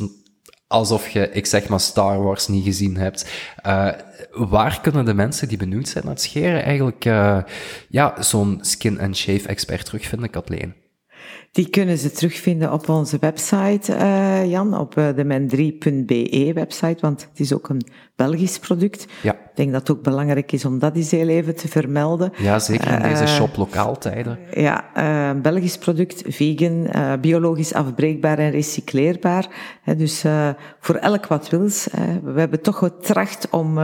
alsof 0.66 1.08
je, 1.08 1.30
ik 1.30 1.46
zeg 1.46 1.68
maar, 1.68 1.80
Star 1.80 2.22
Wars 2.22 2.48
niet 2.48 2.64
gezien 2.64 2.96
hebt. 2.96 3.30
Uh, 3.66 3.90
waar 4.30 4.80
kunnen 4.80 5.04
de 5.04 5.14
mensen 5.14 5.48
die 5.48 5.58
benieuwd 5.58 5.88
zijn 5.88 6.04
naar 6.04 6.12
het 6.12 6.22
scheren 6.22 6.62
eigenlijk, 6.62 7.04
uh, 7.04 7.42
ja, 7.88 8.22
zo'n 8.22 8.58
skin 8.60 9.00
and 9.00 9.16
shave 9.16 9.48
expert 9.48 9.84
terugvinden, 9.84 10.30
Kathleen? 10.30 10.74
Die 11.52 11.68
kunnen 11.68 11.98
ze 11.98 12.10
terugvinden 12.10 12.72
op 12.72 12.88
onze 12.88 13.16
website, 13.20 13.92
uh, 13.92 14.50
Jan, 14.50 14.78
op 14.78 14.96
uh, 14.96 15.08
de 15.16 15.24
men3.be 15.24 16.50
website, 16.54 16.96
want 17.00 17.26
het 17.30 17.40
is 17.40 17.52
ook 17.52 17.68
een 17.68 17.82
Belgisch 18.16 18.58
product. 18.58 19.06
Ja. 19.22 19.32
ik 19.32 19.38
denk 19.54 19.72
dat 19.72 19.80
het 19.80 19.96
ook 19.96 20.02
belangrijk 20.02 20.52
is 20.52 20.64
om 20.64 20.78
dat 20.78 20.96
eens 20.96 21.10
heel 21.10 21.28
even 21.28 21.56
te 21.56 21.68
vermelden. 21.68 22.32
Ja, 22.36 22.58
zeker 22.58 22.92
in 22.92 23.02
deze 23.02 23.22
Uh, 23.22 23.28
shop-lokaal-tijden. 23.28 24.38
Ja, 24.54 24.84
uh, 24.96 25.40
Belgisch 25.40 25.78
product, 25.78 26.22
vegan, 26.26 26.90
biologisch 27.20 27.74
afbreekbaar 27.74 28.38
en 28.38 28.50
recycleerbaar. 28.50 29.48
Dus 29.96 30.24
voor 30.80 30.94
elk 30.94 31.26
wat 31.26 31.50
wils. 31.50 31.88
we 32.24 32.40
hebben 32.40 32.62
toch 32.62 32.78
getracht 32.78 33.48
om 33.50 33.78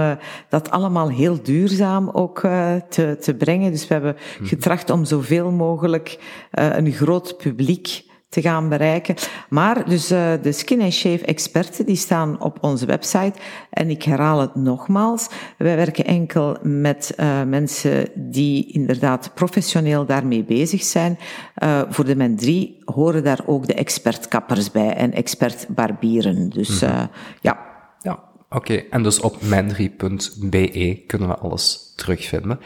dat 0.48 0.70
allemaal 0.70 1.08
heel 1.08 1.42
duurzaam 1.42 2.10
ook 2.12 2.40
te, 2.88 3.16
te 3.20 3.34
brengen. 3.38 3.70
Dus 3.72 3.88
we 3.88 3.94
hebben 3.94 4.16
getracht 4.42 4.90
om 4.90 5.04
zoveel 5.04 5.50
mogelijk 5.50 6.18
een 6.50 6.92
groot 6.92 7.36
publiek 7.36 7.55
te 8.28 8.42
gaan 8.42 8.68
bereiken. 8.68 9.14
Maar 9.48 9.88
dus 9.88 10.12
uh, 10.12 10.32
de 10.42 10.52
Skin 10.52 10.80
and 10.80 10.92
Shave 10.92 11.24
experten 11.24 11.86
die 11.86 11.96
staan 11.96 12.40
op 12.40 12.58
onze 12.60 12.86
website. 12.86 13.32
En 13.70 13.90
ik 13.90 14.02
herhaal 14.02 14.40
het 14.40 14.54
nogmaals. 14.54 15.28
Wij 15.58 15.76
werken 15.76 16.04
enkel 16.04 16.56
met 16.62 17.14
uh, 17.16 17.42
mensen 17.42 18.08
die 18.14 18.72
inderdaad 18.72 19.30
professioneel 19.34 20.06
daarmee 20.06 20.44
bezig 20.44 20.82
zijn. 20.82 21.18
Uh, 21.62 21.82
voor 21.88 22.04
de 22.04 22.16
Men 22.16 22.36
3 22.36 22.82
horen 22.84 23.24
daar 23.24 23.40
ook 23.46 23.66
de 23.66 23.74
expertkappers 23.74 24.70
bij 24.70 24.94
en 24.94 25.12
expert-barbieren. 25.12 26.48
Dus 26.48 26.80
mm 26.80 26.88
-hmm. 26.88 27.08
ja. 27.40 27.58
Ja, 28.02 28.12
oké. 28.48 28.56
Okay. 28.56 28.86
En 28.90 29.02
dus 29.02 29.20
op 29.20 29.42
mendri.be 29.42 31.02
kunnen 31.06 31.28
we 31.28 31.36
alles 31.36 31.92
terugvinden. 31.96 32.58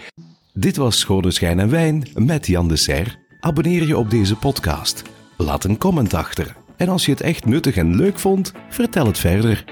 Dit 0.52 0.76
was 0.76 0.98
Schone 0.98 1.30
Schijn 1.30 1.60
en 1.60 1.70
Wijn 1.70 2.06
met 2.14 2.46
Jan 2.46 2.68
de 2.68 2.76
Serre. 2.76 3.19
Abonneer 3.40 3.86
je 3.86 3.98
op 3.98 4.10
deze 4.10 4.36
podcast. 4.36 5.02
Laat 5.36 5.64
een 5.64 5.78
comment 5.78 6.14
achter. 6.14 6.56
En 6.76 6.88
als 6.88 7.04
je 7.04 7.10
het 7.10 7.20
echt 7.20 7.44
nuttig 7.44 7.76
en 7.76 7.96
leuk 7.96 8.18
vond, 8.18 8.52
vertel 8.68 9.06
het 9.06 9.18
verder. 9.18 9.64